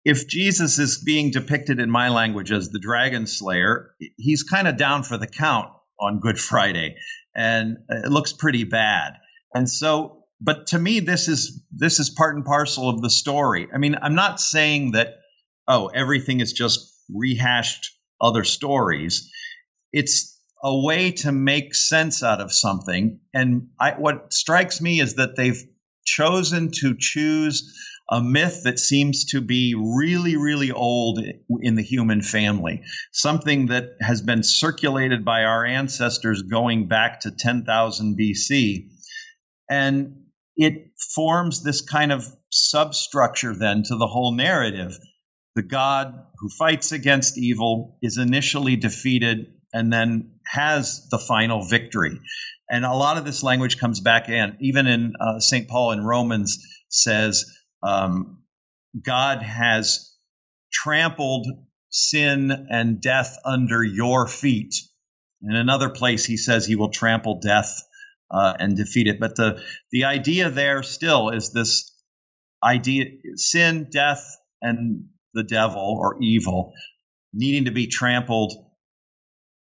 if 0.03 0.27
Jesus 0.27 0.79
is 0.79 1.03
being 1.03 1.31
depicted 1.31 1.79
in 1.79 1.89
my 1.89 2.09
language 2.09 2.51
as 2.51 2.69
the 2.69 2.79
dragon 2.79 3.27
slayer, 3.27 3.93
he's 4.17 4.43
kind 4.43 4.67
of 4.67 4.77
down 4.77 5.03
for 5.03 5.17
the 5.17 5.27
count 5.27 5.69
on 5.99 6.19
Good 6.19 6.39
Friday, 6.39 6.95
and 7.35 7.77
it 7.89 8.11
looks 8.11 8.33
pretty 8.33 8.63
bad. 8.63 9.13
And 9.53 9.69
so, 9.69 10.23
but 10.39 10.67
to 10.67 10.79
me, 10.79 11.01
this 11.01 11.27
is 11.27 11.61
this 11.71 11.99
is 11.99 12.09
part 12.09 12.35
and 12.35 12.43
parcel 12.43 12.89
of 12.89 13.01
the 13.01 13.09
story. 13.09 13.67
I 13.73 13.77
mean, 13.77 13.95
I'm 14.01 14.15
not 14.15 14.41
saying 14.41 14.91
that 14.91 15.19
oh 15.67 15.87
everything 15.87 16.39
is 16.39 16.53
just 16.53 16.91
rehashed 17.13 17.91
other 18.19 18.43
stories. 18.43 19.31
It's 19.93 20.39
a 20.63 20.79
way 20.79 21.11
to 21.11 21.31
make 21.31 21.75
sense 21.75 22.23
out 22.23 22.41
of 22.41 22.51
something. 22.51 23.19
And 23.33 23.69
I, 23.79 23.91
what 23.91 24.33
strikes 24.33 24.79
me 24.81 24.99
is 24.99 25.15
that 25.15 25.35
they've 25.35 25.61
chosen 26.05 26.71
to 26.71 26.95
choose 26.97 27.75
a 28.09 28.21
myth 28.21 28.63
that 28.63 28.79
seems 28.79 29.25
to 29.25 29.41
be 29.41 29.73
really, 29.75 30.35
really 30.35 30.71
old 30.71 31.19
in 31.61 31.75
the 31.75 31.83
human 31.83 32.21
family, 32.21 32.83
something 33.11 33.67
that 33.67 33.91
has 34.01 34.21
been 34.21 34.43
circulated 34.43 35.23
by 35.23 35.43
our 35.43 35.65
ancestors 35.65 36.41
going 36.43 36.87
back 36.87 37.21
to 37.21 37.31
10,000 37.31 38.17
BC. 38.17 38.89
And 39.69 40.25
it 40.57 40.91
forms 41.15 41.63
this 41.63 41.81
kind 41.81 42.11
of 42.11 42.25
substructure 42.51 43.55
then 43.55 43.83
to 43.83 43.95
the 43.95 44.07
whole 44.07 44.33
narrative. 44.33 44.97
The 45.55 45.63
God 45.63 46.13
who 46.37 46.49
fights 46.49 46.91
against 46.91 47.37
evil 47.37 47.97
is 48.01 48.17
initially 48.17 48.75
defeated 48.75 49.53
and 49.73 49.91
then 49.91 50.31
has 50.45 51.07
the 51.09 51.17
final 51.17 51.63
victory. 51.63 52.19
And 52.69 52.85
a 52.85 52.93
lot 52.93 53.17
of 53.17 53.25
this 53.25 53.43
language 53.43 53.77
comes 53.77 53.99
back 53.99 54.29
in, 54.29 54.57
even 54.61 54.87
in 54.87 55.13
uh, 55.19 55.39
St. 55.39 55.67
Paul 55.67 55.91
in 55.91 56.03
Romans 56.03 56.65
says, 56.89 57.45
um, 57.83 58.43
God 58.99 59.41
has 59.41 60.15
trampled 60.71 61.47
sin 61.89 62.67
and 62.69 63.01
death 63.01 63.37
under 63.45 63.83
your 63.83 64.27
feet. 64.27 64.75
In 65.43 65.55
another 65.55 65.89
place, 65.89 66.25
he 66.25 66.37
says 66.37 66.65
he 66.65 66.75
will 66.75 66.89
trample 66.89 67.39
death 67.39 67.81
uh, 68.29 68.53
and 68.59 68.77
defeat 68.77 69.07
it. 69.07 69.19
But 69.19 69.35
the, 69.35 69.61
the 69.91 70.05
idea 70.05 70.49
there 70.49 70.83
still 70.83 71.29
is 71.29 71.51
this 71.51 71.91
idea 72.63 73.05
sin, 73.35 73.87
death, 73.91 74.37
and 74.61 75.05
the 75.33 75.43
devil 75.43 75.97
or 75.99 76.17
evil 76.21 76.73
needing 77.33 77.65
to 77.65 77.71
be 77.71 77.87
trampled, 77.87 78.53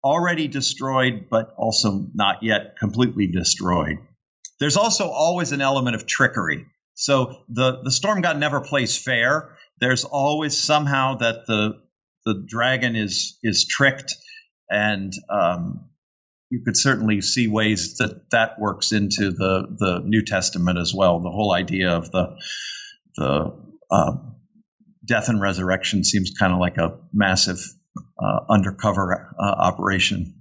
already 0.02 0.48
destroyed, 0.48 1.26
but 1.30 1.54
also 1.56 2.06
not 2.14 2.42
yet 2.42 2.76
completely 2.78 3.26
destroyed. 3.26 3.98
There's 4.58 4.76
also 4.76 5.08
always 5.08 5.52
an 5.52 5.60
element 5.60 5.96
of 5.96 6.06
trickery. 6.06 6.66
So 7.00 7.44
the 7.48 7.80
the 7.82 7.90
storm 7.90 8.20
god 8.20 8.38
never 8.38 8.60
plays 8.60 8.96
fair. 8.96 9.56
There's 9.80 10.04
always 10.04 10.58
somehow 10.58 11.16
that 11.16 11.46
the 11.46 11.80
the 12.26 12.44
dragon 12.46 12.94
is 12.94 13.38
is 13.42 13.66
tricked, 13.66 14.14
and 14.68 15.10
um, 15.30 15.88
you 16.50 16.60
could 16.62 16.76
certainly 16.76 17.22
see 17.22 17.48
ways 17.48 17.96
that 17.96 18.30
that 18.32 18.60
works 18.60 18.92
into 18.92 19.30
the 19.30 19.66
the 19.78 20.02
New 20.04 20.22
Testament 20.22 20.78
as 20.78 20.92
well. 20.94 21.20
The 21.20 21.30
whole 21.30 21.54
idea 21.54 21.90
of 21.90 22.10
the 22.10 22.36
the 23.16 23.58
uh, 23.90 24.12
death 25.02 25.30
and 25.30 25.40
resurrection 25.40 26.04
seems 26.04 26.32
kind 26.38 26.52
of 26.52 26.58
like 26.58 26.76
a 26.76 26.98
massive 27.14 27.60
uh, 28.22 28.40
undercover 28.50 29.34
uh, 29.40 29.42
operation. 29.42 30.34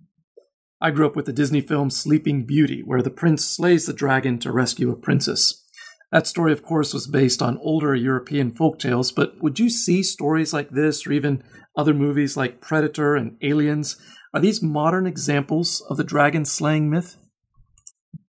I 0.82 0.92
grew 0.92 1.06
up 1.06 1.16
with 1.16 1.26
the 1.26 1.34
Disney 1.34 1.62
film 1.62 1.90
Sleeping 1.90 2.46
Beauty, 2.46 2.82
where 2.84 3.02
the 3.02 3.10
prince 3.10 3.46
slays 3.46 3.86
the 3.86 3.94
dragon 3.94 4.40
to 4.40 4.52
rescue 4.52 4.92
a 4.92 4.98
princess. 4.98 5.66
That 6.12 6.26
story, 6.26 6.52
of 6.52 6.64
course, 6.64 6.94
was 6.94 7.08
based 7.08 7.42
on 7.42 7.60
older 7.60 7.94
European 7.96 8.52
folk 8.52 8.80
tales, 8.80 9.12
but 9.12 9.42
would 9.42 9.60
you 9.60 9.70
see 9.70 10.02
stories 10.02 10.54
like 10.54 10.72
this 10.72 11.06
or 11.06 11.12
even 11.12 11.44
other 11.78 11.94
movies 11.94 12.36
like 12.36 12.62
Predator 12.62 13.16
and 13.16 13.38
Aliens? 13.42 13.96
Are 14.34 14.42
these 14.42 14.62
modern 14.62 15.06
examples 15.06 15.84
of 15.90 15.98
the 15.98 16.04
dragon 16.04 16.46
slaying 16.46 16.90
myth? 16.90 17.16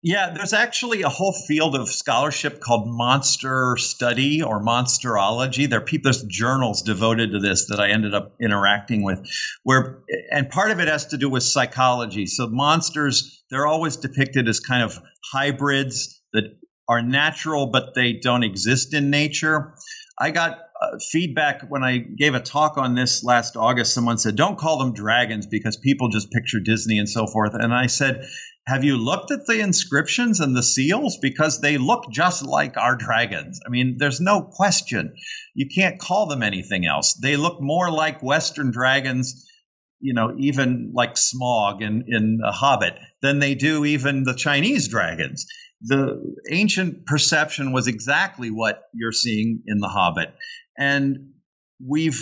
Yeah, 0.06 0.32
there's 0.36 0.52
actually 0.52 1.04
a 1.04 1.10
whole 1.10 1.34
field 1.48 1.76
of 1.76 1.88
scholarship 1.88 2.60
called 2.60 2.88
monster 2.88 3.78
study 3.78 4.44
or 4.44 4.62
monsterology. 4.62 5.70
There 5.70 5.80
are 5.80 5.86
people, 5.86 6.12
there's 6.12 6.24
journals 6.24 6.82
devoted 6.82 7.32
to 7.32 7.40
this 7.40 7.68
that 7.68 7.80
I 7.80 7.92
ended 7.92 8.14
up 8.14 8.36
interacting 8.42 9.04
with, 9.04 9.26
where 9.64 10.04
and 10.30 10.50
part 10.50 10.72
of 10.72 10.82
it 10.82 10.90
has 10.90 11.08
to 11.08 11.18
do 11.18 11.30
with 11.30 11.44
psychology. 11.44 12.26
So 12.26 12.50
monsters, 12.50 13.44
they're 13.50 13.66
always 13.66 13.96
depicted 13.96 14.50
as 14.50 14.60
kind 14.60 14.84
of 14.84 15.00
hybrids 15.32 16.22
that 16.34 16.58
are 16.88 17.02
natural, 17.02 17.67
but 17.67 17.93
they 17.96 18.13
don't 18.13 18.43
exist 18.43 18.93
in 18.93 19.10
nature. 19.10 19.76
I 20.19 20.32
got 20.32 20.60
uh, 20.80 20.98
feedback 21.00 21.63
when 21.69 21.84
I 21.84 21.98
gave 21.98 22.36
a 22.36 22.39
talk 22.39 22.78
on 22.78 22.93
this 22.93 23.24
last 23.24 23.56
August. 23.56 23.93
Someone 23.93 24.17
said, 24.17 24.36
Don't 24.36 24.58
call 24.58 24.80
them 24.80 24.93
dragons 24.93 25.48
because 25.48 25.78
people 25.78 26.10
just 26.10 26.32
picture 26.32 26.60
Disney 26.60 27.00
and 27.00 27.10
so 27.10 27.26
forth. 27.26 27.54
And 27.54 27.74
I 27.74 27.88
said, 27.88 28.28
Have 28.67 28.84
you 28.84 28.98
looked 28.98 29.32
at 29.32 29.46
the 29.48 29.60
inscriptions 29.60 30.39
and 30.39 30.56
the 30.56 30.63
seals? 30.63 31.17
Because 31.22 31.62
they 31.62 31.78
look 31.78 32.12
just 32.12 32.43
like 32.43 32.78
our 32.78 32.96
dragons. 32.96 33.60
I 33.65 33.69
mean, 33.69 33.96
there's 33.98 34.22
no 34.22 34.41
question. 34.41 35.15
You 35.56 35.67
can't 35.74 36.00
call 36.00 36.28
them 36.28 36.43
anything 36.43 36.86
else. 36.86 37.13
They 37.13 37.38
look 37.38 37.62
more 37.62 37.89
like 37.89 38.22
Western 38.22 38.72
dragons 38.72 39.50
you 40.06 40.13
know, 40.13 40.36
even 40.38 40.91
like 40.93 41.15
Smaug 41.15 41.82
in, 41.82 42.04
in 42.10 42.41
a 42.43 42.52
Hobbit 42.52 43.00
than 43.22 43.39
they 43.39 43.56
do 43.56 43.86
even 43.86 44.24
the 44.24 44.36
Chinese 44.36 44.89
dragons 44.89 45.46
the 45.84 46.36
ancient 46.50 47.06
perception 47.06 47.74
was 47.74 47.88
exactly 47.88 48.50
what 48.50 48.84
you're 48.93 49.12
seeing 49.12 49.63
in 49.67 49.80
The 49.80 49.89
Hobbit. 49.89 50.34
And 50.78 51.34
we've 51.86 52.19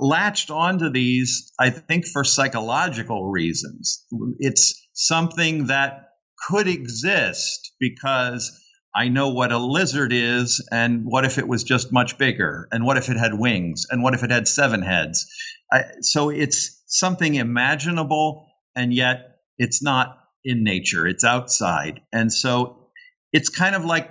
latched 0.00 0.50
onto 0.50 0.90
these, 0.90 1.52
I 1.58 1.70
think, 1.70 2.06
for 2.06 2.24
psychological 2.24 3.30
reasons. 3.30 4.04
It's 4.38 4.86
something 4.92 5.66
that 5.66 6.10
could 6.48 6.68
exist 6.68 7.72
because 7.80 8.60
I 8.94 9.08
know 9.08 9.30
what 9.30 9.50
a 9.50 9.58
lizard 9.58 10.12
is, 10.12 10.66
and 10.70 11.02
what 11.04 11.24
if 11.24 11.38
it 11.38 11.48
was 11.48 11.64
just 11.64 11.92
much 11.92 12.16
bigger? 12.16 12.68
And 12.70 12.84
what 12.84 12.96
if 12.96 13.08
it 13.08 13.16
had 13.16 13.36
wings? 13.36 13.86
And 13.90 14.02
what 14.02 14.14
if 14.14 14.22
it 14.22 14.30
had 14.30 14.46
seven 14.46 14.82
heads? 14.82 15.26
I, 15.72 15.82
so 16.00 16.30
it's 16.30 16.82
something 16.86 17.34
imaginable, 17.34 18.46
and 18.76 18.94
yet 18.94 19.38
it's 19.58 19.82
not 19.82 20.16
in 20.44 20.64
nature, 20.64 21.06
it's 21.06 21.24
outside. 21.24 22.00
And 22.12 22.32
so 22.32 22.88
it's 23.32 23.48
kind 23.48 23.74
of 23.74 23.84
like 23.84 24.10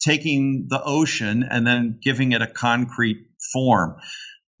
taking 0.00 0.66
the 0.68 0.82
ocean 0.82 1.44
and 1.48 1.66
then 1.66 1.98
giving 2.02 2.32
it 2.32 2.42
a 2.42 2.46
concrete 2.46 3.26
form. 3.52 3.96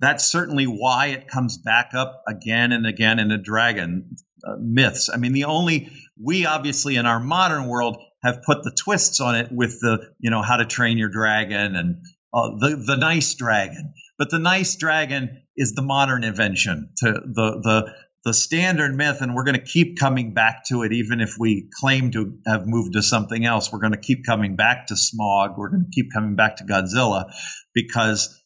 that's 0.00 0.24
certainly 0.24 0.64
why 0.64 1.08
it 1.08 1.28
comes 1.28 1.58
back 1.58 1.90
up 1.94 2.22
again 2.26 2.72
and 2.72 2.86
again 2.86 3.18
in 3.18 3.28
the 3.28 3.36
dragon 3.38 4.16
uh, 4.46 4.56
myths. 4.58 5.10
I 5.12 5.18
mean, 5.18 5.32
the 5.32 5.44
only 5.44 5.90
we 6.22 6.46
obviously 6.46 6.96
in 6.96 7.06
our 7.06 7.20
modern 7.20 7.66
world 7.66 7.98
have 8.22 8.42
put 8.42 8.62
the 8.62 8.72
twists 8.72 9.20
on 9.20 9.34
it 9.34 9.52
with 9.52 9.80
the 9.80 10.12
you 10.18 10.30
know 10.30 10.42
how 10.42 10.56
to 10.56 10.64
train 10.64 10.98
your 10.98 11.10
dragon 11.10 11.76
and 11.76 11.96
uh, 12.32 12.50
the 12.58 12.82
the 12.86 12.96
nice 12.96 13.34
dragon. 13.34 13.92
But 14.18 14.30
the 14.30 14.38
nice 14.38 14.76
dragon 14.76 15.42
is 15.56 15.74
the 15.74 15.82
modern 15.82 16.24
invention 16.24 16.90
to 16.98 17.12
the 17.12 17.60
the 17.62 17.94
the 18.24 18.34
standard 18.34 18.94
myth, 18.94 19.22
and 19.22 19.34
we're 19.34 19.44
going 19.44 19.58
to 19.58 19.64
keep 19.64 19.98
coming 19.98 20.34
back 20.34 20.64
to 20.66 20.82
it, 20.82 20.92
even 20.92 21.20
if 21.20 21.36
we 21.38 21.70
claim 21.72 22.10
to 22.12 22.38
have 22.46 22.66
moved 22.66 22.92
to 22.92 23.02
something 23.02 23.44
else. 23.44 23.72
We're 23.72 23.80
going 23.80 23.92
to 23.92 23.98
keep 23.98 24.26
coming 24.26 24.56
back 24.56 24.88
to 24.88 24.94
Smaug. 24.94 25.56
We're 25.56 25.70
going 25.70 25.84
to 25.84 25.90
keep 25.90 26.12
coming 26.12 26.36
back 26.36 26.56
to 26.56 26.64
Godzilla 26.64 27.32
because 27.74 28.38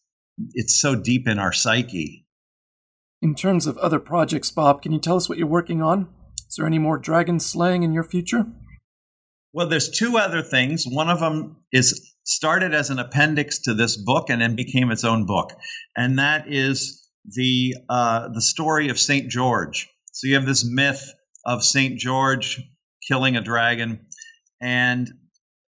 it's 0.53 0.81
so 0.81 0.95
deep 0.95 1.27
in 1.27 1.39
our 1.39 1.53
psyche. 1.53 2.27
In 3.21 3.35
terms 3.35 3.67
of 3.67 3.79
other 3.79 3.99
projects, 3.99 4.51
Bob, 4.51 4.83
can 4.83 4.93
you 4.93 5.01
tell 5.01 5.17
us 5.17 5.29
what 5.29 5.39
you're 5.39 5.47
working 5.47 5.83
on? 5.83 6.09
Is 6.49 6.57
there 6.57 6.67
any 6.67 6.79
more 6.79 6.99
dragon 6.99 7.41
slaying 7.41 7.83
in 7.83 7.93
your 7.93 8.05
future? 8.05 8.47
Well, 9.53 9.69
there's 9.69 9.91
two 9.91 10.19
other 10.19 10.43
things. 10.43 10.85
One 10.85 11.09
of 11.09 11.21
them 11.21 11.57
is 11.73 12.13
started 12.25 12.75
as 12.75 12.91
an 12.91 12.99
appendix 12.99 13.63
to 13.63 13.75
this 13.75 13.97
book 13.97 14.31
and 14.31 14.41
then 14.41 14.57
became 14.57 14.91
its 14.91 15.05
own 15.05 15.27
book, 15.27 15.53
and 15.97 16.19
that 16.19 16.53
is 16.53 17.04
the 17.25 17.77
uh, 17.89 18.29
the 18.29 18.43
story 18.43 18.89
of 18.89 18.99
Saint 18.99 19.29
George. 19.31 19.89
So 20.13 20.29
you 20.29 20.35
have 20.35 20.47
this 20.47 20.65
myth 20.65 21.13
of 21.45 21.65
Saint 21.65 21.99
George 21.99 22.61
killing 23.07 23.37
a 23.37 23.41
dragon, 23.41 24.07
and 24.61 25.11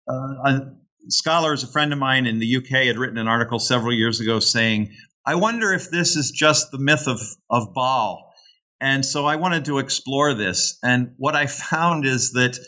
uh, 0.09 0.13
a 0.45 0.61
scholar, 1.09 1.53
a 1.53 1.59
friend 1.59 1.93
of 1.93 1.99
mine 1.99 2.27
in 2.27 2.39
the 2.39 2.57
UK, 2.57 2.87
had 2.87 2.99
written 2.99 3.19
an 3.19 3.29
article 3.29 3.59
several 3.59 3.93
years 3.93 4.21
ago 4.21 4.41
saying, 4.41 4.95
"I 5.25 5.37
wonder 5.37 5.73
if 5.73 5.91
this 5.91 6.17
is 6.17 6.31
just 6.31 6.71
the 6.71 6.79
myth 6.79 7.09
of 7.09 7.21
of 7.51 7.75
Baal." 7.75 8.33
And 8.81 9.07
so 9.07 9.25
I 9.25 9.37
wanted 9.37 9.65
to 9.67 9.79
explore 9.79 10.35
this, 10.35 10.79
and 10.83 11.15
what 11.17 11.35
I 11.35 11.47
found 11.47 12.07
is 12.07 12.33
that 12.33 12.59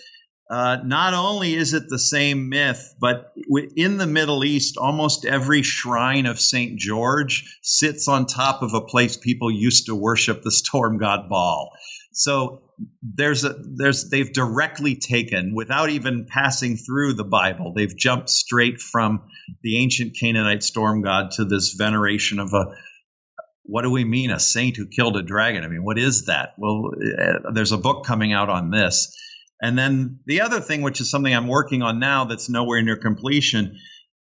uh, 0.50 0.78
not 0.82 1.12
only 1.12 1.54
is 1.54 1.74
it 1.74 1.88
the 1.88 1.98
same 1.98 2.48
myth, 2.48 2.94
but 2.98 3.32
in 3.76 3.98
the 3.98 4.06
Middle 4.06 4.44
East, 4.44 4.78
almost 4.78 5.26
every 5.26 5.62
shrine 5.62 6.24
of 6.24 6.40
St. 6.40 6.78
George 6.78 7.58
sits 7.62 8.08
on 8.08 8.24
top 8.24 8.62
of 8.62 8.72
a 8.72 8.80
place 8.80 9.16
people 9.16 9.50
used 9.50 9.86
to 9.86 9.94
worship 9.94 10.42
the 10.42 10.50
storm 10.50 10.96
god 10.96 11.28
Baal. 11.28 11.72
So 12.12 12.62
there's 13.02 13.44
a 13.44 13.56
there's 13.58 14.08
they've 14.08 14.32
directly 14.32 14.96
taken 14.96 15.54
without 15.54 15.90
even 15.90 16.24
passing 16.26 16.76
through 16.76 17.14
the 17.14 17.24
Bible. 17.24 17.74
They've 17.74 17.94
jumped 17.94 18.30
straight 18.30 18.80
from 18.80 19.24
the 19.62 19.78
ancient 19.78 20.16
Canaanite 20.18 20.62
storm 20.62 21.02
god 21.02 21.32
to 21.32 21.44
this 21.44 21.74
veneration 21.74 22.38
of 22.38 22.54
a 22.54 22.74
what 23.64 23.82
do 23.82 23.90
we 23.90 24.04
mean 24.04 24.30
a 24.30 24.40
saint 24.40 24.78
who 24.78 24.86
killed 24.86 25.18
a 25.18 25.22
dragon? 25.22 25.62
I 25.62 25.68
mean, 25.68 25.84
what 25.84 25.98
is 25.98 26.24
that? 26.24 26.54
Well, 26.56 26.92
uh, 26.96 27.50
there's 27.52 27.72
a 27.72 27.76
book 27.76 28.06
coming 28.06 28.32
out 28.32 28.48
on 28.48 28.70
this. 28.70 29.14
And 29.60 29.76
then 29.76 30.20
the 30.26 30.42
other 30.42 30.60
thing, 30.60 30.82
which 30.82 31.00
is 31.00 31.10
something 31.10 31.34
I'm 31.34 31.48
working 31.48 31.82
on 31.82 31.98
now 31.98 32.24
that's 32.24 32.48
nowhere 32.48 32.80
near 32.82 32.96
completion, 32.96 33.78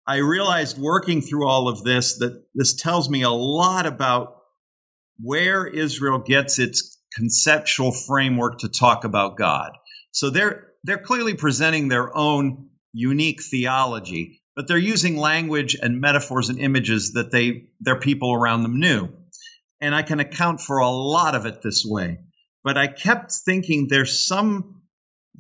I 0.07 0.17
realized 0.17 0.77
working 0.77 1.23
through 1.23 1.47
all 1.47 1.69
of 1.69 1.85
this 1.85 2.19
that 2.19 2.43
this 2.55 2.75
tells 2.75 3.09
me 3.09 3.23
a 3.23 3.31
lot 3.31 3.87
about 3.87 4.39
where 5.21 5.67
Israel 5.67 6.19
gets 6.19 6.59
its 6.59 6.99
conceptual 7.15 7.93
framework 7.93 8.59
to 8.61 8.69
talk 8.69 9.05
about 9.05 9.37
God. 9.37 9.73
So 10.13 10.31
they're 10.31 10.69
they're 10.83 10.99
clearly 10.99 11.35
presenting 11.35 11.89
their 11.89 12.17
own 12.17 12.71
unique 12.93 13.43
theology, 13.43 14.41
but 14.57 14.67
they're 14.67 14.79
using 14.79 15.17
language 15.17 15.77
and 15.81 16.01
metaphors 16.01 16.49
and 16.49 16.59
images 16.59 17.13
that 17.13 17.31
they 17.31 17.69
their 17.81 18.01
people 18.01 18.33
around 18.33 18.63
them 18.63 18.81
knew. 18.81 19.11
And 19.81 19.95
I 19.95 20.03
can 20.03 20.21
account 20.21 20.61
for 20.61 20.79
a 20.79 20.91
lot 20.91 21.35
of 21.35 21.47
it 21.47 21.63
this 21.63 21.85
way. 21.87 22.19
But 22.65 22.77
I 22.77 22.89
kept 22.89 23.33
thinking 23.33 23.87
there's 23.89 24.27
some 24.27 24.80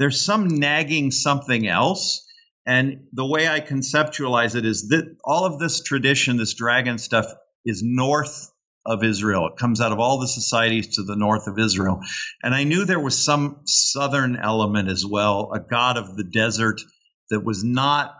there's 0.00 0.24
some 0.24 0.48
nagging 0.48 1.10
something 1.10 1.68
else. 1.68 2.26
And 2.66 3.04
the 3.12 3.26
way 3.26 3.46
I 3.46 3.60
conceptualize 3.60 4.56
it 4.56 4.64
is 4.64 4.88
that 4.88 5.16
all 5.22 5.44
of 5.44 5.58
this 5.60 5.82
tradition, 5.82 6.38
this 6.38 6.54
dragon 6.54 6.96
stuff, 6.96 7.26
is 7.66 7.82
north 7.84 8.50
of 8.86 9.04
Israel. 9.04 9.48
It 9.48 9.58
comes 9.58 9.78
out 9.78 9.92
of 9.92 9.98
all 9.98 10.18
the 10.18 10.26
societies 10.26 10.96
to 10.96 11.02
the 11.02 11.16
north 11.16 11.46
of 11.46 11.58
Israel. 11.58 12.00
And 12.42 12.54
I 12.54 12.64
knew 12.64 12.86
there 12.86 12.98
was 12.98 13.22
some 13.22 13.60
southern 13.66 14.36
element 14.36 14.88
as 14.88 15.04
well, 15.04 15.52
a 15.54 15.60
god 15.60 15.98
of 15.98 16.16
the 16.16 16.24
desert 16.24 16.80
that 17.28 17.44
was 17.44 17.62
not 17.62 18.14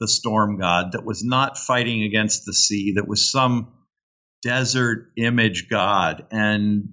the 0.00 0.08
storm 0.08 0.58
god, 0.58 0.92
that 0.92 1.04
was 1.04 1.22
not 1.22 1.56
fighting 1.56 2.02
against 2.02 2.44
the 2.44 2.54
sea, 2.54 2.94
that 2.96 3.06
was 3.06 3.30
some 3.30 3.72
desert 4.42 5.12
image 5.16 5.68
god. 5.70 6.26
And 6.32 6.88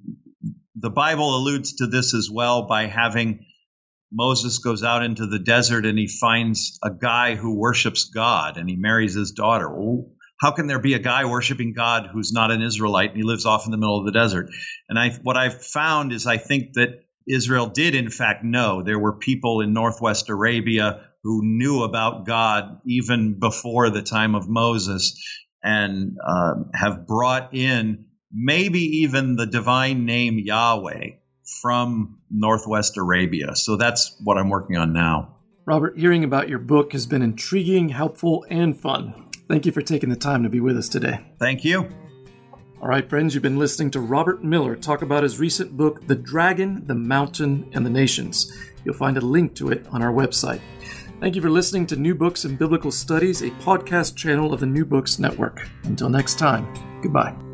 the 0.76 0.92
Bible 0.92 1.36
alludes 1.36 1.78
to 1.78 1.88
this 1.88 2.14
as 2.14 2.30
well 2.30 2.68
by 2.68 2.86
having 2.86 3.47
Moses 4.12 4.60
goes 4.60 4.84
out 4.84 5.04
into 5.04 5.26
the 5.26 5.40
desert 5.40 5.86
and 5.86 5.98
he 5.98 6.08
finds 6.08 6.80
a 6.84 6.90
guy 6.90 7.36
who 7.36 7.58
worships 7.58 8.06
God 8.06 8.58
and 8.58 8.70
he 8.70 8.76
marries 8.76 9.14
his 9.14 9.32
daughter. 9.32 9.70
Well, 9.70 10.12
how 10.40 10.52
can 10.52 10.68
there 10.68 10.80
be 10.80 10.94
a 10.94 11.00
guy 11.00 11.26
worshiping 11.26 11.74
God 11.74 12.10
who's 12.12 12.32
not 12.32 12.52
an 12.52 12.62
Israelite 12.62 13.10
and 13.10 13.18
he 13.18 13.24
lives 13.24 13.46
off 13.46 13.66
in 13.66 13.72
the 13.72 13.78
middle 13.78 14.00
of 14.00 14.06
the 14.06 14.12
desert? 14.12 14.50
And 14.88 14.98
I, 14.98 15.10
what 15.24 15.36
I've 15.36 15.64
found 15.64 16.14
is 16.14 16.28
I 16.28 16.38
think 16.38 16.74
that 16.74 17.04
Israel 17.28 17.68
did 17.68 17.96
in 17.96 18.10
fact 18.10 18.44
know 18.44 18.82
there 18.82 19.00
were 19.00 19.18
people 19.18 19.62
in 19.62 19.74
Northwest 19.74 20.30
Arabia 20.30 21.10
who 21.24 21.42
knew 21.44 21.84
about 21.84 22.26
God 22.26 22.80
even 22.86 23.40
before 23.40 23.90
the 23.90 24.04
time 24.04 24.36
of 24.36 24.48
Moses 24.48 25.22
and 25.62 26.16
uh, 26.26 26.54
have 26.74 27.06
brought 27.06 27.54
in 27.54 28.06
maybe 28.32 28.80
even 29.02 29.36
the 29.36 29.48
divine 29.48 30.06
name 30.06 30.40
Yahweh 30.40 31.10
from 31.62 32.20
Northwest 32.30 32.98
Arabia. 32.98 33.56
So 33.56 33.76
that's 33.76 34.16
what 34.24 34.38
I'm 34.38 34.50
working 34.50 34.78
on 34.78 34.94
now. 34.94 35.36
Robert, 35.66 35.98
hearing 35.98 36.24
about 36.24 36.50
your 36.50 36.60
book 36.60 36.94
has 36.94 37.06
been 37.06 37.22
intriguing, 37.22 37.90
helpful, 37.90 38.46
and 38.50 38.78
fun. 38.78 39.30
Thank 39.48 39.66
you 39.66 39.72
for 39.72 39.82
taking 39.82 40.10
the 40.10 40.16
time 40.16 40.44
to 40.44 40.50
be 40.50 40.60
with 40.60 40.78
us 40.78 40.90
today. 40.90 41.20
Thank 41.40 41.64
you. 41.64 41.90
All 42.82 42.88
right, 42.88 43.10
friends, 43.10 43.34
you've 43.34 43.44
been 43.44 43.58
listening 43.58 43.90
to 43.92 44.00
Robert 44.00 44.44
Miller 44.44 44.76
talk 44.76 45.02
about 45.02 45.24
his 45.24 45.40
recent 45.40 45.76
book, 45.76 46.06
The 46.06 46.16
Dragon, 46.16 46.86
the 46.86 46.96
Mountain, 46.96 47.72
and 47.74 47.86
the 47.86 47.90
Nations. 47.90 48.54
You'll 48.86 48.96
find 48.96 49.18
a 49.18 49.22
link 49.22 49.56
to 49.56 49.70
it 49.70 49.86
on 49.90 50.04
our 50.04 50.14
website. 50.14 50.62
Thank 51.20 51.36
you 51.36 51.42
for 51.42 51.50
listening 51.50 51.88
to 51.88 51.96
New 51.96 52.14
Books 52.14 52.46
in 52.46 52.56
Biblical 52.56 52.92
Studies, 52.92 53.42
a 53.42 53.50
podcast 53.50 54.16
channel 54.16 54.54
of 54.54 54.60
the 54.60 54.68
New 54.68 54.86
Books 54.86 55.18
Network. 55.18 55.68
Until 55.84 56.10
next 56.10 56.38
time, 56.38 56.72
goodbye. 57.02 57.47